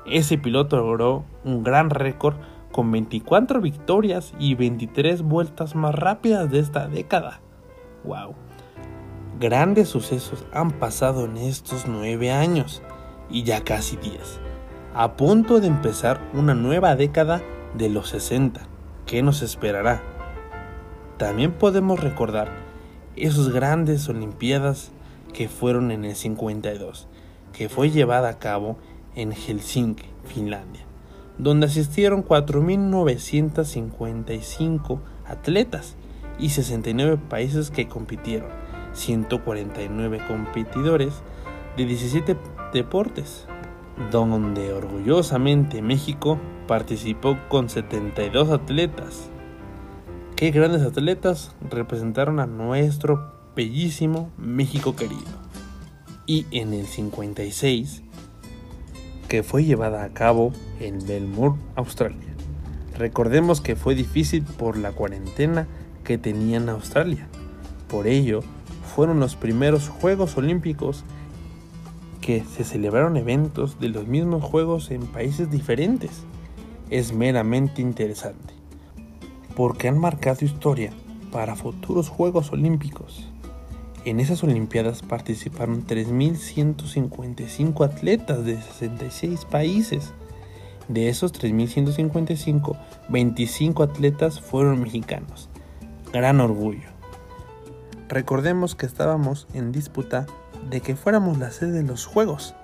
Ese 0.07 0.37
piloto 0.37 0.77
logró 0.77 1.25
un 1.45 1.62
gran 1.62 1.90
récord 1.90 2.37
con 2.73 2.90
24 2.90 3.61
victorias 3.61 4.35
y 4.38 4.55
23 4.55 5.23
vueltas 5.23 5.75
más 5.77 5.95
rápidas 5.95 6.51
de 6.51 6.59
esta 6.59 6.88
década. 6.88 7.40
¡Wow! 8.05 8.35
Grandes 9.38 9.88
sucesos 9.88 10.45
han 10.53 10.73
pasado 10.73 11.25
en 11.25 11.37
estos 11.37 11.87
9 11.87 12.33
años 12.33 12.83
y 13.31 13.45
ya 13.45 13.62
casi 13.62 13.97
10. 13.97 14.40
A 14.95 15.17
punto 15.17 15.61
de 15.61 15.69
empezar 15.69 16.21
una 16.35 16.55
nueva 16.55 16.97
década 16.97 17.43
de 17.77 17.88
los 17.88 18.09
60. 18.11 18.73
¿Qué 19.07 19.23
nos 19.23 19.43
esperará? 19.43 20.03
También 21.19 21.53
podemos 21.53 22.01
recordar 22.01 22.51
esas 23.17 23.51
grandes 23.51 24.09
Olimpiadas 24.09 24.93
que 25.35 25.47
fueron 25.49 25.90
en 25.90 26.07
el 26.07 26.17
52, 26.17 27.07
que 27.53 27.69
fue 27.69 27.90
llevada 27.90 28.31
a 28.31 28.38
cabo 28.38 28.79
en 29.14 29.33
Helsinki, 29.33 30.07
Finlandia, 30.25 30.87
donde 31.37 31.67
asistieron 31.67 32.25
4.955 32.25 35.01
atletas 35.27 35.97
y 36.38 36.49
69 36.49 37.19
países 37.29 37.71
que 37.71 37.88
compitieron, 37.88 38.49
149 38.95 40.23
competidores 40.27 41.12
de 41.77 41.85
17 41.85 42.38
deportes, 42.73 43.47
donde 44.11 44.72
orgullosamente 44.72 45.83
México 45.83 46.38
participó 46.66 47.38
con 47.48 47.68
72 47.68 48.50
atletas 48.50 49.30
qué 50.37 50.50
grandes 50.50 50.83
atletas 50.83 51.54
representaron 51.70 52.40
a 52.40 52.46
nuestro 52.46 53.33
bellísimo 53.54 54.30
México 54.37 54.96
querido. 54.96 55.22
Y 56.26 56.46
en 56.50 56.72
el 56.72 56.87
56, 56.87 58.02
que 59.28 59.42
fue 59.42 59.64
llevada 59.64 60.04
a 60.04 60.12
cabo 60.12 60.52
en 60.80 60.98
Melbourne, 61.07 61.61
Australia. 61.76 62.35
Recordemos 62.96 63.61
que 63.61 63.76
fue 63.76 63.94
difícil 63.94 64.42
por 64.42 64.76
la 64.76 64.92
cuarentena 64.92 65.68
que 66.02 66.18
tenía 66.18 66.57
en 66.57 66.68
Australia. 66.68 67.28
Por 67.88 68.07
ello, 68.07 68.40
fueron 68.94 69.20
los 69.20 69.37
primeros 69.37 69.88
Juegos 69.88 70.37
Olímpicos 70.37 71.04
que 72.24 72.42
se 72.42 72.64
celebraron 72.64 73.18
eventos 73.18 73.78
de 73.78 73.90
los 73.90 74.06
mismos 74.06 74.42
Juegos 74.42 74.90
en 74.90 75.06
países 75.06 75.50
diferentes. 75.50 76.22
Es 76.88 77.12
meramente 77.12 77.82
interesante 77.82 78.54
porque 79.54 79.88
han 79.88 79.98
marcado 79.98 80.42
historia 80.46 80.90
para 81.30 81.54
futuros 81.54 82.08
Juegos 82.08 82.50
Olímpicos. 82.50 83.28
En 84.06 84.20
esas 84.20 84.42
Olimpiadas 84.42 85.02
participaron 85.02 85.87
3.155 85.87 87.84
atletas 87.84 88.42
de 88.46 88.56
66 88.56 89.44
países. 89.44 90.14
De 90.88 91.10
esos 91.10 91.30
3.155, 91.34 92.78
25 93.10 93.82
atletas 93.82 94.40
fueron 94.40 94.80
mexicanos. 94.80 95.50
Gran 96.10 96.40
orgullo. 96.40 96.88
Recordemos 98.08 98.74
que 98.74 98.87
estábamos 98.87 99.46
en 99.52 99.72
disputa 99.72 100.24
de 100.70 100.81
que 100.81 100.96
fuéramos 100.96 101.38
la 101.38 101.50
sede 101.50 101.72
de 101.72 101.83
los 101.83 102.07
Juegos. 102.07 102.55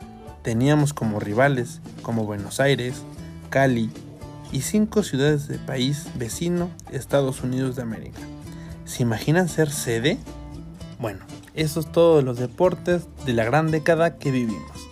Teníamos 0.43 0.95
como 0.95 1.21
rivales 1.21 1.81
como 2.03 2.25
Buenos 2.25 2.61
Aires, 2.61 3.03
Cali, 3.51 3.91
y 4.53 4.63
cinco 4.63 5.03
ciudades 5.03 5.49
del 5.49 5.61
país 5.61 6.07
vecino 6.17 6.71
Estados 6.91 7.43
Unidos 7.43 7.77
de 7.77 7.83
América. 7.83 8.21
¿Se 8.85 9.03
imaginan 9.03 9.49
ser 9.49 9.71
sede? 9.71 10.19
Bueno, 10.99 11.21
eso 11.55 11.81
es 11.81 11.91
todo 11.91 12.17
de 12.17 12.23
los 12.23 12.39
deportes 12.39 13.07
de 13.25 13.33
la 13.33 13.45
gran 13.45 13.71
década 13.71 14.19
que 14.19 14.31
vivimos. 14.31 14.89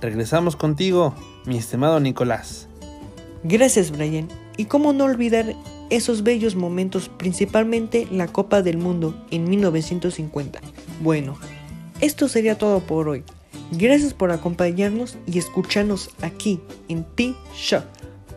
Regresamos 0.00 0.56
contigo, 0.56 1.14
mi 1.46 1.56
estimado 1.56 2.00
Nicolás. 2.00 2.66
Gracias, 3.44 3.90
Brian. 3.92 4.28
Y 4.56 4.66
cómo 4.66 4.92
no 4.92 5.04
olvidar 5.04 5.54
esos 5.90 6.22
bellos 6.22 6.56
momentos, 6.56 7.08
principalmente 7.08 8.08
la 8.10 8.26
Copa 8.26 8.62
del 8.62 8.78
Mundo 8.78 9.14
en 9.30 9.48
1950. 9.48 10.60
Bueno, 11.02 11.36
esto 12.02 12.28
sería 12.28 12.58
todo 12.58 12.80
por 12.80 13.08
hoy. 13.08 13.24
Gracias 13.70 14.12
por 14.12 14.32
acompañarnos 14.32 15.16
y 15.26 15.38
escucharnos 15.38 16.10
aquí 16.20 16.60
en 16.88 17.04
P-Shock 17.04 17.84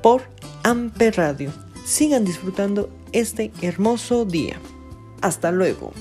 por 0.01 0.21
Amper 0.63 1.17
Radio. 1.17 1.51
Sigan 1.84 2.23
disfrutando 2.25 2.89
este 3.12 3.51
hermoso 3.62 4.23
día. 4.23 4.58
Hasta 5.21 5.51
luego. 5.51 5.91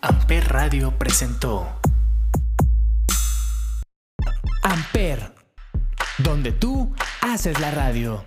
Amper 0.00 0.48
Radio 0.48 0.96
presentó 0.96 1.66
Amper, 4.62 5.34
donde 6.18 6.52
tú 6.52 6.94
haces 7.22 7.58
la 7.58 7.72
radio. 7.72 8.24